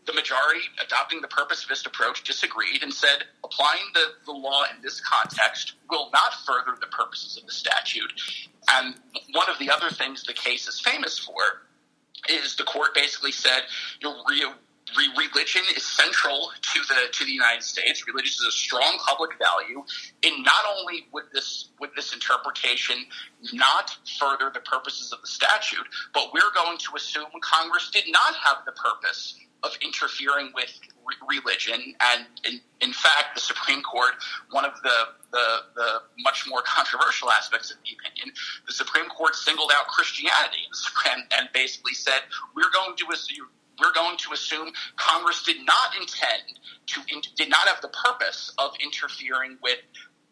The 0.06 0.12
majority, 0.12 0.60
adopting 0.82 1.20
the 1.20 1.28
purposivist 1.28 1.86
approach, 1.86 2.24
disagreed 2.24 2.82
and 2.82 2.92
said 2.92 3.24
applying 3.44 3.82
the, 3.92 4.04
the 4.24 4.32
law 4.32 4.64
in 4.74 4.82
this 4.82 5.00
context 5.00 5.74
will 5.90 6.10
not 6.12 6.34
further 6.46 6.76
the 6.80 6.86
purposes 6.86 7.36
of 7.36 7.46
the 7.46 7.52
statute. 7.52 8.12
And 8.70 8.94
one 9.32 9.50
of 9.50 9.58
the 9.58 9.70
other 9.70 9.90
things 9.90 10.22
the 10.22 10.32
case 10.32 10.68
is 10.68 10.80
famous 10.80 11.18
for 11.18 11.42
is 12.28 12.56
the 12.56 12.64
court 12.64 12.94
basically 12.94 13.32
said 13.32 13.62
you're, 14.00 14.14
religion 14.96 15.62
is 15.76 15.84
central 15.84 16.50
to 16.60 16.80
the 16.88 17.12
to 17.12 17.24
the 17.24 17.32
United 17.32 17.62
States. 17.62 18.06
Religion 18.06 18.30
is 18.30 18.46
a 18.48 18.52
strong 18.52 18.98
public 19.04 19.30
value. 19.38 19.82
And 20.22 20.44
not 20.44 20.64
only 20.78 21.06
would 21.12 21.24
this 21.32 21.70
would 21.80 21.90
this 21.96 22.12
interpretation 22.12 22.96
not 23.52 23.96
further 24.18 24.50
the 24.52 24.60
purposes 24.60 25.12
of 25.12 25.20
the 25.20 25.26
statute, 25.26 25.86
but 26.12 26.32
we're 26.32 26.52
going 26.54 26.78
to 26.78 26.96
assume 26.96 27.26
Congress 27.40 27.90
did 27.90 28.04
not 28.08 28.34
have 28.34 28.58
the 28.66 28.72
purpose 28.72 29.38
of 29.64 29.76
interfering 29.82 30.52
with 30.54 30.78
re- 31.06 31.40
religion. 31.40 31.94
And 32.00 32.26
in, 32.44 32.60
in, 32.80 32.92
fact, 32.92 33.34
the 33.34 33.40
Supreme 33.40 33.82
Court, 33.82 34.12
one 34.50 34.64
of 34.64 34.74
the, 34.82 34.96
the, 35.32 35.46
the 35.74 35.88
much 36.20 36.46
more 36.48 36.62
controversial 36.66 37.30
aspects 37.30 37.70
of 37.70 37.78
the 37.84 37.96
opinion, 37.98 38.34
the 38.66 38.72
Supreme 38.72 39.08
Court 39.08 39.34
singled 39.34 39.72
out 39.74 39.86
Christianity 39.86 40.68
and, 41.06 41.22
and 41.38 41.48
basically 41.52 41.94
said, 41.94 42.20
we're 42.54 42.70
going 42.72 42.96
to 42.96 43.06
assume 43.12 43.48
we're 43.80 43.92
going 43.92 44.16
to 44.18 44.32
assume 44.32 44.70
Congress 44.96 45.42
did 45.42 45.56
not 45.66 45.96
intend 45.98 46.60
to, 46.86 47.00
did 47.34 47.50
not 47.50 47.66
have 47.66 47.80
the 47.80 47.88
purpose 47.88 48.52
of 48.56 48.70
interfering 48.80 49.58
with 49.62 49.78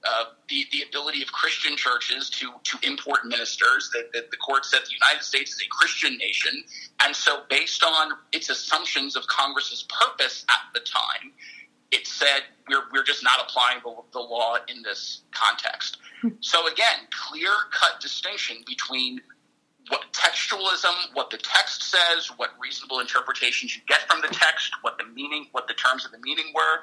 uh, 0.05 0.25
the, 0.49 0.65
the 0.73 0.83
ability 0.83 1.23
of 1.23 1.31
Christian 1.33 1.77
churches 1.77 2.29
to, 2.31 2.51
to 2.65 2.79
import 2.83 3.25
ministers. 3.25 3.91
That, 3.93 4.13
that 4.13 4.31
the 4.31 4.37
court 4.37 4.65
said 4.65 4.81
the 4.85 4.93
United 4.93 5.25
States 5.25 5.53
is 5.53 5.61
a 5.61 5.69
Christian 5.71 6.17
nation. 6.19 6.65
And 7.03 7.15
so, 7.15 7.43
based 7.49 7.85
on 7.85 8.13
its 8.33 8.49
assumptions 8.49 9.17
of 9.17 9.27
Congress's 9.27 9.85
purpose 9.89 10.45
at 10.49 10.73
the 10.75 10.81
time, 10.81 11.33
it 11.93 12.07
said 12.07 12.43
we're, 12.69 12.83
we're 12.93 13.05
just 13.05 13.23
not 13.23 13.41
applying 13.41 13.79
the, 13.85 13.95
the 14.13 14.19
law 14.19 14.57
in 14.69 14.83
this 14.83 15.23
context. 15.31 15.99
So, 16.41 16.67
again, 16.67 17.07
clear 17.29 17.51
cut 17.71 18.01
distinction 18.01 18.57
between 18.67 19.21
what 19.89 20.03
textualism, 20.13 20.95
what 21.15 21.31
the 21.31 21.39
text 21.39 21.83
says, 21.83 22.29
what 22.37 22.51
reasonable 22.61 23.01
interpretations 23.01 23.75
you 23.75 23.83
get 23.89 24.01
from 24.09 24.21
the 24.21 24.29
text, 24.29 24.73
what 24.83 24.99
the 24.99 25.05
meaning, 25.05 25.47
what 25.53 25.67
the 25.67 25.75
terms 25.75 26.05
of 26.05 26.13
the 26.13 26.19
meaning 26.23 26.47
were, 26.55 26.81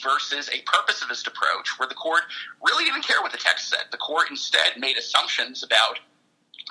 versus 0.00 0.48
a 0.48 0.62
purposivist 0.62 1.26
approach 1.26 1.78
where 1.78 1.88
the 1.88 1.94
court 1.94 2.22
really 2.64 2.84
didn't 2.84 3.04
care 3.04 3.20
what 3.20 3.32
the 3.32 3.38
text 3.38 3.68
said. 3.68 3.84
The 3.90 3.98
court 3.98 4.30
instead 4.30 4.78
made 4.78 4.96
assumptions 4.96 5.62
about 5.62 5.98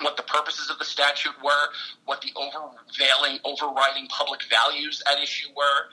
what 0.00 0.16
the 0.16 0.22
purposes 0.22 0.70
of 0.70 0.78
the 0.78 0.84
statute 0.84 1.34
were, 1.44 1.68
what 2.06 2.20
the 2.22 2.32
overvailing, 2.34 3.38
overriding 3.44 4.08
public 4.08 4.40
values 4.50 5.02
at 5.10 5.22
issue 5.22 5.48
were, 5.56 5.90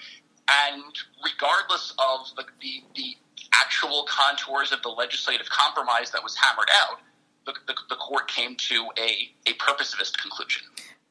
and 0.50 0.84
regardless 1.24 1.94
of 2.00 2.36
the, 2.36 2.44
the, 2.62 2.84
the 2.96 3.18
actual 3.54 4.06
contours 4.08 4.72
of 4.72 4.82
the 4.82 4.90
legislative 4.90 5.50
compromise 5.50 6.12
that 6.12 6.24
was 6.24 6.36
hammered 6.36 6.70
out, 6.74 7.00
the, 7.46 7.54
the, 7.68 7.76
the 7.90 7.96
court 7.96 8.28
came 8.28 8.56
to 8.56 8.88
a, 8.98 9.32
a 9.48 9.54
purposivist 9.54 10.18
conclusion. 10.18 10.64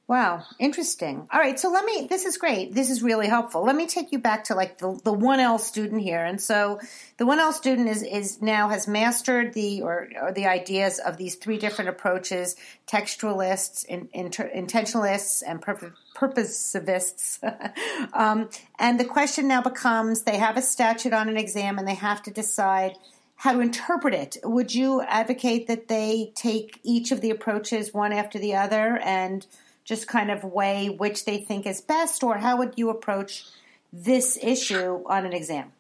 Wow, 0.09 0.45
interesting. 0.59 1.29
All 1.31 1.39
right, 1.39 1.61
so 1.61 1.71
let 1.71 1.85
me. 1.85 2.07
This 2.09 2.25
is 2.25 2.39
great. 2.39 2.75
This 2.75 2.89
is 2.89 3.03
really 3.03 3.27
helpful. 3.27 3.63
Let 3.63 3.77
me 3.77 3.87
take 3.87 4.11
you 4.11 4.19
back 4.19 4.45
to 4.45 4.55
like 4.55 4.79
the 4.79 4.99
the 5.05 5.13
one 5.13 5.39
L 5.39 5.59
student 5.59 6.01
here, 6.01 6.25
and 6.25 6.41
so 6.41 6.81
the 7.19 7.27
one 7.27 7.39
L 7.39 7.53
student 7.53 7.91
is 7.91 8.03
is 8.03 8.41
now 8.41 8.71
has 8.71 8.89
mastered 8.89 9.53
the 9.53 9.83
or, 9.83 10.09
or 10.19 10.33
the 10.33 10.47
ideas 10.47 10.99
of 10.99 11.19
these 11.19 11.35
three 11.35 11.59
different 11.59 11.91
approaches: 11.91 12.57
textualists, 12.87 13.85
in, 13.85 14.09
inter, 14.15 14.51
intentionalists, 14.57 15.43
and 15.47 15.61
purposivists. 15.61 17.39
um, 18.15 18.49
and 18.79 18.99
the 18.99 19.05
question 19.05 19.47
now 19.47 19.61
becomes: 19.61 20.23
they 20.23 20.39
have 20.39 20.57
a 20.57 20.63
statute 20.63 21.13
on 21.13 21.29
an 21.29 21.37
exam, 21.37 21.77
and 21.77 21.87
they 21.87 21.95
have 21.95 22.23
to 22.23 22.31
decide 22.31 22.97
how 23.37 23.53
to 23.53 23.61
interpret 23.61 24.15
it. 24.15 24.39
Would 24.43 24.75
you 24.75 25.03
advocate 25.03 25.67
that 25.67 25.89
they 25.89 26.33
take 26.35 26.81
each 26.83 27.13
of 27.13 27.21
the 27.21 27.29
approaches 27.29 27.93
one 27.93 28.15
after 28.15 28.39
the 28.39 28.55
other 28.55 28.97
and 29.05 29.47
just 29.89 30.07
kind 30.07 30.31
of 30.31 30.45
weigh 30.45 30.91
which 30.91 31.25
they 31.25 31.39
think 31.39 31.67
is 31.67 31.81
best, 31.81 32.23
or 32.23 32.37
how 32.37 32.59
would 32.59 32.75
you 32.77 32.91
approach 32.91 33.47
this 33.91 34.39
issue 34.43 35.03
on 35.07 35.25
an 35.25 35.33
exam? 35.33 35.73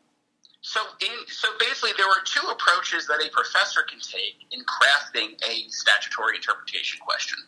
So, 0.63 0.81
in, 1.03 1.27
so 1.29 1.49
basically, 1.61 1.91
there 1.99 2.09
are 2.09 2.23
two 2.25 2.47
approaches 2.49 3.07
that 3.07 3.23
a 3.25 3.29
professor 3.31 3.83
can 3.83 4.01
take 4.01 4.47
in 4.51 4.61
crafting 4.65 5.35
a 5.49 5.69
statutory 5.69 6.37
interpretation 6.37 7.01
question. 7.05 7.39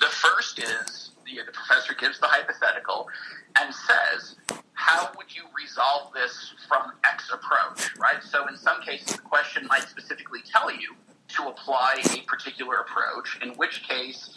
The 0.00 0.06
first 0.06 0.58
is 0.58 1.12
the, 1.24 1.44
the 1.46 1.52
professor 1.52 1.94
gives 1.94 2.18
the 2.18 2.26
hypothetical 2.26 3.08
and 3.56 3.72
says, 3.72 4.36
how 4.72 5.10
would 5.16 5.34
you 5.34 5.42
resolve 5.56 6.12
this 6.12 6.54
from 6.66 6.92
X 7.04 7.30
approach, 7.32 7.96
right? 7.98 8.22
So 8.22 8.48
in 8.48 8.56
some 8.56 8.82
cases, 8.82 9.14
the 9.14 9.22
question 9.22 9.66
might 9.68 9.84
specifically 9.84 10.40
tell 10.44 10.72
you 10.72 10.96
to 11.36 11.48
apply 11.48 12.02
a 12.12 12.22
particular 12.22 12.76
approach, 12.76 13.38
in 13.42 13.50
which 13.50 13.88
case, 13.88 14.30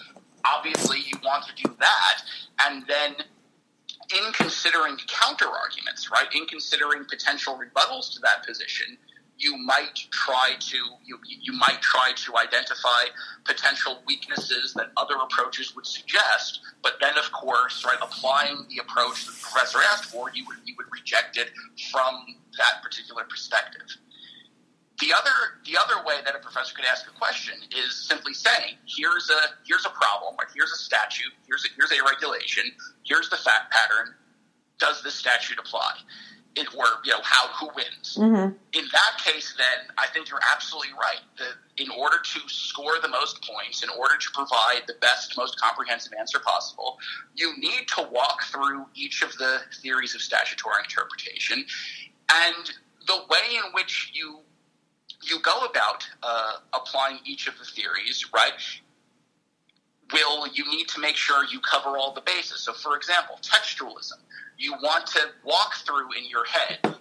obviously, 0.46 1.00
you 1.00 1.20
want 1.24 1.46
to 1.48 1.64
do 1.64 1.76
that. 1.80 2.22
And 2.62 2.86
then 2.88 3.16
in 4.16 4.34
considering 4.34 4.98
counter 5.08 5.48
arguments, 5.48 6.12
right, 6.12 6.28
in 6.36 6.46
considering 6.46 7.06
potential 7.06 7.58
rebuttals 7.58 8.14
to 8.14 8.20
that 8.22 8.46
position, 8.46 8.98
you 9.38 9.58
might 9.58 9.96
try 10.12 10.52
to 10.60 10.78
you, 11.06 11.18
you 11.26 11.54
might 11.54 11.82
try 11.82 12.12
to 12.16 12.38
identify 12.38 13.06
potential 13.46 14.02
weaknesses 14.08 14.74
that 14.74 14.92
other 14.96 15.16
approaches 15.16 15.76
would 15.76 15.86
suggest, 15.86 16.62
but 16.82 16.94
then 17.02 17.18
of 17.18 17.32
course, 17.32 17.84
right, 17.86 17.98
applying 18.02 18.66
the 18.70 18.78
approach 18.82 19.26
that 19.26 19.34
the 19.34 19.42
professor 19.42 19.80
asked 19.92 20.06
for, 20.06 20.32
you 20.34 20.46
would 20.48 20.58
you 20.66 20.76
would 20.78 20.88
reject 20.92 21.38
it 21.38 21.50
from 21.92 22.26
that 22.58 22.84
particular 22.84 23.24
perspective. 23.24 23.98
The 25.04 25.12
other 25.12 25.60
the 25.66 25.76
other 25.76 26.06
way 26.06 26.16
that 26.24 26.34
a 26.34 26.40
professor 26.40 26.74
could 26.74 26.86
ask 26.86 27.06
a 27.08 27.20
question 27.20 27.56
is 27.76 28.08
simply 28.08 28.34
saying, 28.34 28.78
here's 28.86 29.30
a 29.30 29.42
here's 29.68 29.86
a 29.86 29.90
problem, 29.90 30.36
or 30.40 30.48
here's 30.56 30.72
a 30.72 30.78
statute, 30.78 31.34
here's 31.46 31.66
a, 31.66 31.68
here's 31.76 31.92
a 31.92 32.02
regulation, 32.06 32.72
here's 33.04 33.30
the 33.30 33.36
fact 33.36 33.74
pattern. 33.74 34.14
Does 34.80 35.04
this 35.04 35.16
statute 35.16 35.60
apply? 35.60 35.96
It, 36.56 36.68
or 36.74 36.86
you 37.04 37.12
know 37.12 37.20
how 37.22 37.48
who 37.50 37.70
wins. 37.76 38.16
Mm-hmm. 38.18 38.56
In 38.80 38.86
that 38.94 39.18
case, 39.22 39.54
then 39.58 39.88
I 39.98 40.08
think 40.08 40.30
you're 40.30 40.40
absolutely 40.50 40.94
right. 40.94 41.20
That 41.38 41.56
in 41.76 41.90
order 41.92 42.18
to 42.24 42.40
score 42.48 43.02
the 43.02 43.10
most 43.10 43.44
points, 43.44 43.84
in 43.84 43.90
order 43.90 44.16
to 44.18 44.32
provide 44.32 44.84
the 44.88 44.96
best, 45.02 45.36
most 45.36 45.60
comprehensive 45.60 46.14
answer 46.18 46.40
possible, 46.40 46.98
you 47.36 47.52
need 47.58 47.90
to 47.98 48.08
walk 48.10 48.44
through 48.44 48.86
each 48.96 49.22
of 49.22 49.36
the 49.38 49.60
theories 49.82 50.16
of 50.16 50.22
statutory 50.22 50.82
interpretation, 50.82 51.66
and 52.32 52.72
the 53.06 53.18
way 53.30 53.58
in 53.58 53.74
which 53.74 54.12
you 54.14 54.40
you 55.30 55.40
go 55.42 55.66
about 55.66 56.08
uh, 56.22 56.54
applying 56.74 57.20
each 57.26 57.48
of 57.48 57.58
the 57.58 57.66
theories, 57.66 58.26
right? 58.34 58.54
Will 60.12 60.48
you 60.48 60.70
need 60.70 60.88
to 60.90 61.00
make 61.00 61.16
sure 61.16 61.46
you 61.46 61.60
cover 61.60 61.98
all 61.98 62.14
the 62.14 62.22
bases? 62.22 62.62
So, 62.62 62.74
for 62.74 62.96
example, 62.96 63.40
textualism. 63.42 64.20
You 64.58 64.74
want 64.74 65.08
to 65.08 65.20
walk 65.44 65.74
through 65.86 66.14
in 66.18 66.30
your 66.30 66.46
head 66.46 66.96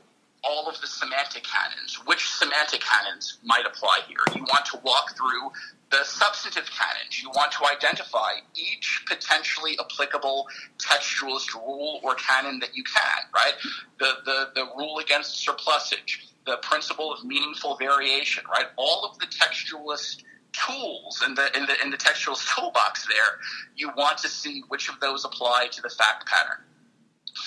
all 0.44 0.68
of 0.68 0.80
the 0.80 0.86
semantic 0.86 1.44
canons. 1.44 1.98
Which 2.06 2.30
semantic 2.30 2.80
canons 2.80 3.38
might 3.44 3.64
apply 3.66 4.00
here? 4.08 4.18
You 4.34 4.42
want 4.42 4.66
to 4.66 4.80
walk 4.84 5.16
through 5.16 5.52
the 5.90 6.04
substantive 6.04 6.68
canons. 6.70 7.22
You 7.22 7.30
want 7.30 7.52
to 7.52 7.58
identify 7.70 8.32
each 8.54 9.04
potentially 9.06 9.78
applicable 9.78 10.46
textualist 10.78 11.54
rule 11.54 12.00
or 12.02 12.14
canon 12.14 12.58
that 12.60 12.74
you 12.74 12.82
can, 12.82 13.24
right? 13.34 13.52
The, 13.98 14.14
the, 14.24 14.48
the 14.54 14.66
rule 14.76 14.98
against 14.98 15.36
surplusage, 15.36 16.26
the 16.46 16.56
principle 16.62 17.12
of 17.12 17.24
meaningful 17.24 17.76
variation, 17.76 18.44
right? 18.50 18.66
All 18.76 19.04
of 19.04 19.18
the 19.18 19.26
textualist 19.26 20.22
tools 20.52 21.22
in 21.26 21.34
the 21.34 21.56
in 21.56 21.66
the 21.66 21.82
in 21.82 21.90
the 21.90 21.96
textualist 21.96 22.54
toolbox 22.54 23.06
there, 23.06 23.38
you 23.76 23.90
want 23.96 24.18
to 24.18 24.28
see 24.28 24.62
which 24.68 24.88
of 24.88 25.00
those 25.00 25.24
apply 25.24 25.68
to 25.72 25.82
the 25.82 25.88
fact 25.88 26.26
pattern. 26.26 26.64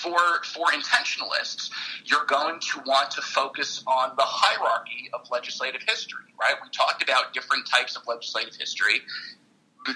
For 0.02 0.42
for 0.44 0.66
intentionalists, 0.68 1.70
you're 2.04 2.26
going 2.26 2.58
to 2.60 2.80
want 2.86 3.10
to 3.12 3.22
focus 3.22 3.82
on 3.86 4.10
the 4.16 4.24
hierarchy 4.24 5.08
of 5.12 5.30
legislative 5.30 5.82
history, 5.86 6.24
right? 6.40 6.54
We 6.62 6.68
talked 6.70 7.02
about 7.02 7.32
different 7.32 7.68
types 7.72 7.96
of 7.96 8.02
legislative 8.06 8.56
history. 8.56 9.02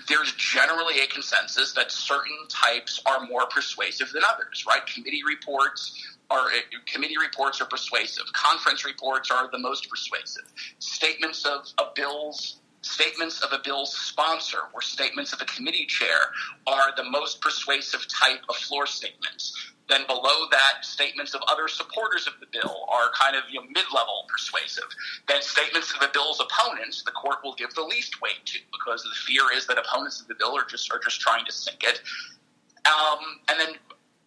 There's 0.09 0.33
generally 0.35 1.01
a 1.01 1.09
consensus 1.09 1.73
that 1.73 1.91
certain 1.91 2.47
types 2.49 3.03
are 3.07 3.27
more 3.27 3.47
persuasive 3.47 4.13
than 4.13 4.23
others, 4.33 4.65
right? 4.65 4.87
Committee 4.87 5.23
reports, 5.27 6.01
are 6.31 6.49
committee 6.87 7.19
reports 7.19 7.61
are 7.61 7.67
persuasive. 7.67 8.25
Conference 8.33 8.85
reports 8.85 9.31
are 9.31 9.51
the 9.51 9.59
most 9.59 9.89
persuasive. 9.89 10.45
Statements 10.79 11.45
of, 11.45 11.67
of 11.79 11.95
bills 11.95 12.61
statements 12.83 13.43
of 13.43 13.53
a 13.53 13.61
bill's 13.63 13.93
sponsor 13.95 14.59
or 14.73 14.81
statements 14.81 15.33
of 15.33 15.41
a 15.41 15.45
committee 15.45 15.85
chair 15.87 16.33
are 16.67 16.95
the 16.97 17.05
most 17.05 17.41
persuasive 17.41 18.07
type 18.09 18.41
of 18.49 18.57
floor 18.57 18.87
statements. 18.87 19.73
Then 19.89 20.07
below 20.07 20.47
that, 20.53 20.85
statements 20.85 21.35
of 21.35 21.43
other 21.49 21.67
supporters 21.67 22.27
of 22.29 22.35
the 22.39 22.47
bill 22.53 22.87
are 22.89 23.11
kind 23.19 23.35
of 23.35 23.43
you 23.51 23.61
know, 23.61 23.67
mid-level 23.67 24.25
persuasive. 24.29 24.85
Then 25.27 25.43
statements 25.43 25.93
of 25.93 26.01
the 26.01 26.09
bill's 26.15 26.41
opponents, 26.41 27.03
the 27.03 27.11
court 27.11 27.39
will 27.43 27.55
give 27.55 27.75
the 27.75 27.83
least 27.83 28.23
weight 28.23 28.47
to 28.47 28.59
because 28.73 29.03
the 29.03 29.11
fear 29.27 29.43
is 29.53 29.67
that 29.67 29.79
opponents 29.79 30.21
of 30.21 30.29
the 30.29 30.37
bill 30.37 30.57
are 30.57 30.65
just 30.65 30.93
are 30.93 31.01
just 31.03 31.21
trying 31.21 31.45
to 31.45 31.53
sink 31.53 31.83
it. 31.83 32.01
Um, 32.87 33.19
and 33.49 33.61
then 33.61 33.75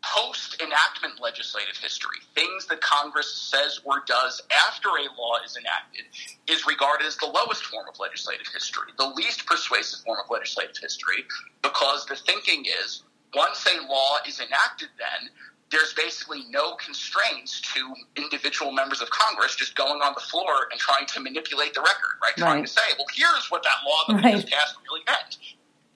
post 0.04 0.62
enactment 0.62 1.22
legislative 1.22 1.78
history, 1.78 2.18
things 2.36 2.66
that 2.68 2.82
Congress 2.82 3.34
says 3.34 3.80
or 3.86 4.04
does 4.06 4.42
after 4.68 4.90
a 4.90 5.08
law 5.20 5.38
is 5.46 5.58
enacted, 5.58 6.04
is 6.48 6.68
regarded 6.68 7.08
as 7.08 7.16
the 7.18 7.26
lowest 7.26 7.64
form 7.66 7.88
of 7.88 7.98
legislative 8.00 8.48
history, 8.54 8.92
the 8.98 9.08
least 9.16 9.46
persuasive 9.46 10.02
form 10.02 10.18
of 10.24 10.30
legislative 10.30 10.78
history, 10.78 11.24
because 11.62 12.06
the 12.06 12.16
thinking 12.16 12.66
is 12.84 13.04
once 13.34 13.66
a 13.66 13.88
law 13.88 14.18
is 14.28 14.40
enacted, 14.40 14.90
then 15.00 15.30
there's 15.72 15.94
basically 15.94 16.44
no 16.52 16.76
constraints 16.76 17.60
to 17.62 17.96
individual 18.16 18.72
members 18.72 19.02
of 19.02 19.10
Congress 19.10 19.56
just 19.56 19.76
going 19.76 20.02
on 20.02 20.14
the 20.14 20.22
floor 20.22 20.68
and 20.72 20.80
trying 20.80 21.06
to 21.08 21.20
manipulate 21.20 21.74
the 21.74 21.82
record, 21.82 22.14
right? 22.22 22.36
Trying 22.38 22.64
to 22.64 22.70
say, 22.70 22.82
well, 22.98 23.08
here's 23.14 23.50
what 23.50 23.64
that 23.64 23.78
law 23.86 24.04
that 24.08 24.24
right. 24.24 24.36
we 24.36 24.42
just 24.42 24.54
passed 24.54 24.76
really 24.88 25.02
meant. 25.08 25.38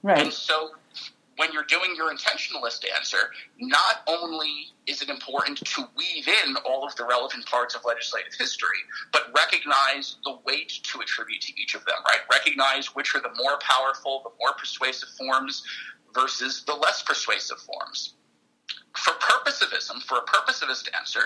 Right. 0.01 0.17
And 0.17 0.33
so 0.33 0.71
when 1.37 1.53
you're 1.53 1.63
doing 1.63 1.95
your 1.95 2.11
intentionalist 2.13 2.83
answer, 2.95 3.31
not 3.59 4.01
only 4.07 4.73
is 4.87 5.01
it 5.01 5.09
important 5.09 5.57
to 5.57 5.87
weave 5.95 6.27
in 6.27 6.55
all 6.65 6.85
of 6.85 6.95
the 6.95 7.05
relevant 7.05 7.45
parts 7.45 7.75
of 7.75 7.85
legislative 7.85 8.33
history, 8.37 8.79
but 9.13 9.31
recognize 9.35 10.17
the 10.23 10.37
weight 10.45 10.69
to 10.83 10.99
attribute 10.99 11.41
to 11.41 11.53
each 11.61 11.75
of 11.75 11.85
them, 11.85 11.95
right? 12.05 12.21
Recognize 12.31 12.87
which 12.95 13.15
are 13.15 13.21
the 13.21 13.33
more 13.37 13.57
powerful, 13.61 14.21
the 14.23 14.31
more 14.39 14.53
persuasive 14.57 15.09
forms 15.09 15.63
versus 16.13 16.63
the 16.65 16.73
less 16.73 17.03
persuasive 17.03 17.59
forms. 17.59 18.15
For 18.97 19.13
purposivism, 19.13 20.01
for 20.03 20.17
a 20.17 20.25
purposivist 20.25 20.89
answer, 20.97 21.21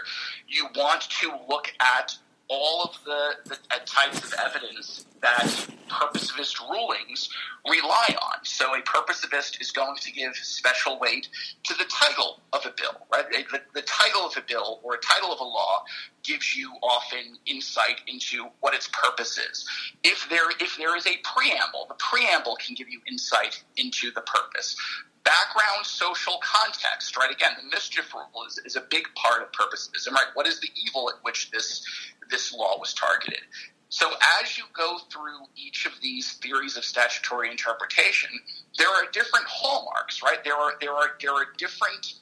you 0.47 0.67
want 0.75 1.01
to 1.21 1.31
look 1.49 1.71
at 1.79 2.15
all 2.51 2.83
of 2.83 2.97
the, 3.05 3.31
the 3.45 3.55
uh, 3.73 3.79
types 3.85 4.25
of 4.25 4.33
evidence 4.45 5.05
that 5.21 5.47
purposivist 5.87 6.59
rulings 6.69 7.29
rely 7.65 8.07
on. 8.21 8.43
So 8.43 8.75
a 8.75 8.81
purposivist 8.81 9.61
is 9.61 9.71
going 9.71 9.95
to 10.01 10.11
give 10.11 10.35
special 10.35 10.99
weight 10.99 11.29
to 11.63 11.73
the 11.75 11.85
title 11.85 12.41
of 12.51 12.65
a 12.65 12.73
bill, 12.75 13.07
right? 13.11 13.25
The, 13.29 13.61
the, 13.73 13.81
title 13.83 14.25
of 14.25 14.35
a 14.35 14.41
bill 14.41 14.81
or 14.83 14.95
a 14.95 14.97
title 14.97 15.31
of 15.31 15.39
a 15.39 15.43
law 15.43 15.83
gives 16.23 16.55
you 16.55 16.73
often 16.83 17.37
insight 17.45 18.01
into 18.07 18.47
what 18.59 18.73
its 18.73 18.89
purpose 18.91 19.37
is. 19.37 19.65
If 20.03 20.27
there 20.29 20.51
if 20.59 20.75
there 20.77 20.97
is 20.97 21.07
a 21.07 21.17
preamble, 21.23 21.85
the 21.87 21.95
preamble 21.95 22.57
can 22.57 22.75
give 22.75 22.89
you 22.89 22.99
insight 23.09 23.63
into 23.77 24.11
the 24.11 24.21
purpose 24.21 24.75
background 25.23 25.85
social 25.85 26.39
context, 26.43 27.17
right? 27.17 27.31
Again, 27.31 27.51
the 27.57 27.69
mischief 27.69 28.13
rule 28.13 28.45
is, 28.47 28.59
is 28.65 28.75
a 28.75 28.81
big 28.89 29.03
part 29.15 29.41
of 29.41 29.51
purposivism, 29.51 30.13
right? 30.13 30.27
What 30.33 30.47
is 30.47 30.59
the 30.59 30.69
evil 30.87 31.09
at 31.09 31.23
which 31.23 31.51
this 31.51 31.85
this 32.29 32.53
law 32.53 32.77
was 32.79 32.93
targeted? 32.93 33.41
So 33.89 34.09
as 34.41 34.57
you 34.57 34.63
go 34.73 34.99
through 35.11 35.39
each 35.55 35.85
of 35.85 35.91
these 36.01 36.33
theories 36.33 36.77
of 36.77 36.85
statutory 36.85 37.51
interpretation, 37.51 38.29
there 38.77 38.87
are 38.87 39.03
different 39.11 39.45
hallmarks, 39.47 40.23
right? 40.23 40.41
There 40.43 40.55
are 40.55 40.73
there 40.79 40.93
are 40.93 41.11
there 41.21 41.33
are 41.33 41.47
different 41.57 42.13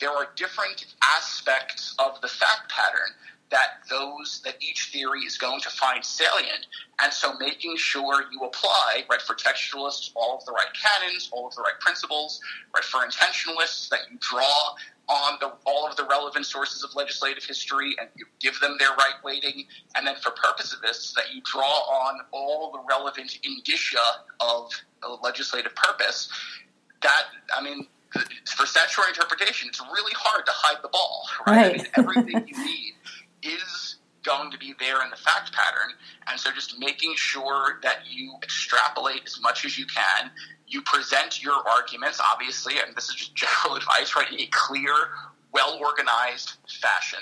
there 0.00 0.10
are 0.10 0.28
different 0.36 0.86
aspects 1.02 1.94
of 1.98 2.20
the 2.20 2.28
fact 2.28 2.70
pattern 2.70 3.14
that 3.50 3.80
those 3.88 4.42
that 4.44 4.56
each 4.60 4.90
theory 4.92 5.20
is 5.20 5.38
going 5.38 5.60
to 5.60 5.70
find 5.70 6.04
salient, 6.04 6.66
and 7.02 7.12
so 7.12 7.34
making 7.38 7.76
sure 7.76 8.24
you 8.32 8.40
apply 8.40 9.04
right 9.10 9.22
for 9.22 9.34
textualists 9.34 10.10
all 10.14 10.36
of 10.38 10.44
the 10.44 10.52
right 10.52 10.68
canons, 10.74 11.28
all 11.32 11.46
of 11.46 11.54
the 11.54 11.62
right 11.62 11.78
principles, 11.80 12.40
right 12.74 12.84
for 12.84 13.00
intentionalists 13.00 13.88
that 13.88 14.00
you 14.10 14.18
draw 14.20 14.74
on 15.08 15.38
the, 15.40 15.50
all 15.64 15.88
of 15.88 15.96
the 15.96 16.04
relevant 16.04 16.44
sources 16.44 16.84
of 16.84 16.94
legislative 16.94 17.42
history 17.42 17.96
and 17.98 18.08
you 18.14 18.26
give 18.40 18.60
them 18.60 18.76
their 18.78 18.90
right 18.90 19.14
weighting, 19.24 19.64
and 19.96 20.06
then 20.06 20.16
for 20.16 20.30
purposivists 20.32 21.14
that 21.14 21.34
you 21.34 21.40
draw 21.50 21.64
on 21.64 22.20
all 22.32 22.70
the 22.72 22.80
relevant 22.88 23.38
indicia 23.42 23.98
of 24.40 24.70
legislative 25.22 25.74
purpose. 25.74 26.28
That 27.02 27.22
I 27.56 27.62
mean, 27.62 27.86
for 28.12 28.66
statutory 28.66 29.08
interpretation, 29.08 29.68
it's 29.68 29.80
really 29.80 30.12
hard 30.14 30.44
to 30.46 30.52
hide 30.54 30.82
the 30.82 30.88
ball, 30.88 31.26
right? 31.46 31.56
right. 31.56 31.66
I 31.66 31.76
mean, 31.76 31.86
everything 31.96 32.48
you 32.48 32.64
need 32.64 32.94
is 33.42 33.96
going 34.22 34.50
to 34.50 34.58
be 34.58 34.74
there 34.78 35.02
in 35.02 35.10
the 35.10 35.16
fact 35.16 35.52
pattern. 35.52 35.94
And 36.28 36.38
so 36.38 36.50
just 36.52 36.78
making 36.78 37.14
sure 37.16 37.78
that 37.82 38.00
you 38.08 38.34
extrapolate 38.42 39.22
as 39.26 39.40
much 39.40 39.64
as 39.64 39.78
you 39.78 39.86
can. 39.86 40.30
You 40.66 40.82
present 40.82 41.42
your 41.42 41.54
arguments, 41.66 42.20
obviously, 42.32 42.74
and 42.78 42.94
this 42.94 43.08
is 43.08 43.14
just 43.14 43.34
general 43.34 43.76
advice, 43.80 44.14
right, 44.14 44.28
a 44.30 44.46
clear, 44.50 44.92
well 45.52 45.78
organized 45.80 46.52
fashion. 46.68 47.20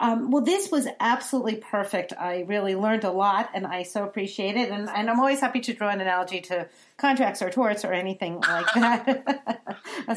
Um, 0.00 0.30
well, 0.30 0.42
this 0.42 0.70
was 0.70 0.86
absolutely 1.00 1.56
perfect. 1.56 2.12
I 2.18 2.44
really 2.46 2.74
learned 2.74 3.04
a 3.04 3.10
lot, 3.10 3.50
and 3.54 3.66
I 3.66 3.82
so 3.82 4.04
appreciate 4.04 4.56
it. 4.56 4.70
And, 4.70 4.88
and 4.88 5.10
I'm 5.10 5.18
always 5.18 5.40
happy 5.40 5.60
to 5.60 5.74
draw 5.74 5.90
an 5.90 6.00
analogy 6.00 6.40
to 6.42 6.68
contracts 6.96 7.42
or 7.42 7.50
torts 7.50 7.84
or 7.84 7.92
anything 7.92 8.40
like 8.40 8.72
that. 8.74 9.60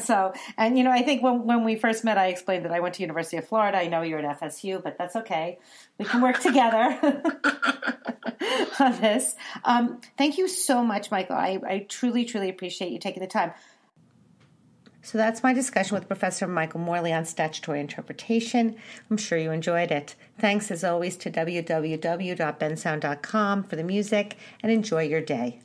so, 0.00 0.32
and 0.56 0.78
you 0.78 0.84
know, 0.84 0.90
I 0.90 1.02
think 1.02 1.22
when 1.22 1.46
when 1.46 1.64
we 1.64 1.76
first 1.76 2.04
met, 2.04 2.18
I 2.18 2.28
explained 2.28 2.64
that 2.64 2.72
I 2.72 2.80
went 2.80 2.94
to 2.96 3.02
University 3.02 3.36
of 3.36 3.46
Florida. 3.46 3.78
I 3.78 3.88
know 3.88 4.02
you're 4.02 4.18
at 4.18 4.40
FSU, 4.40 4.82
but 4.82 4.96
that's 4.98 5.16
okay. 5.16 5.58
We 5.98 6.04
can 6.04 6.22
work 6.22 6.40
together 6.40 6.98
on 8.80 9.00
this. 9.00 9.34
Um, 9.64 10.00
thank 10.16 10.38
you 10.38 10.48
so 10.48 10.82
much, 10.82 11.10
Michael. 11.10 11.36
I, 11.36 11.58
I 11.66 11.86
truly, 11.88 12.24
truly 12.24 12.48
appreciate 12.48 12.92
you 12.92 12.98
taking 12.98 13.20
the 13.20 13.28
time. 13.28 13.52
So 15.02 15.18
that's 15.18 15.42
my 15.42 15.52
discussion 15.52 15.96
with 15.96 16.06
Professor 16.06 16.46
Michael 16.46 16.78
Morley 16.78 17.12
on 17.12 17.24
statutory 17.24 17.80
interpretation. 17.80 18.76
I'm 19.10 19.16
sure 19.16 19.36
you 19.36 19.50
enjoyed 19.50 19.90
it. 19.90 20.14
Thanks 20.38 20.70
as 20.70 20.84
always 20.84 21.16
to 21.18 21.30
www.bensound.com 21.30 23.64
for 23.64 23.76
the 23.76 23.82
music 23.82 24.36
and 24.62 24.70
enjoy 24.70 25.02
your 25.02 25.20
day. 25.20 25.58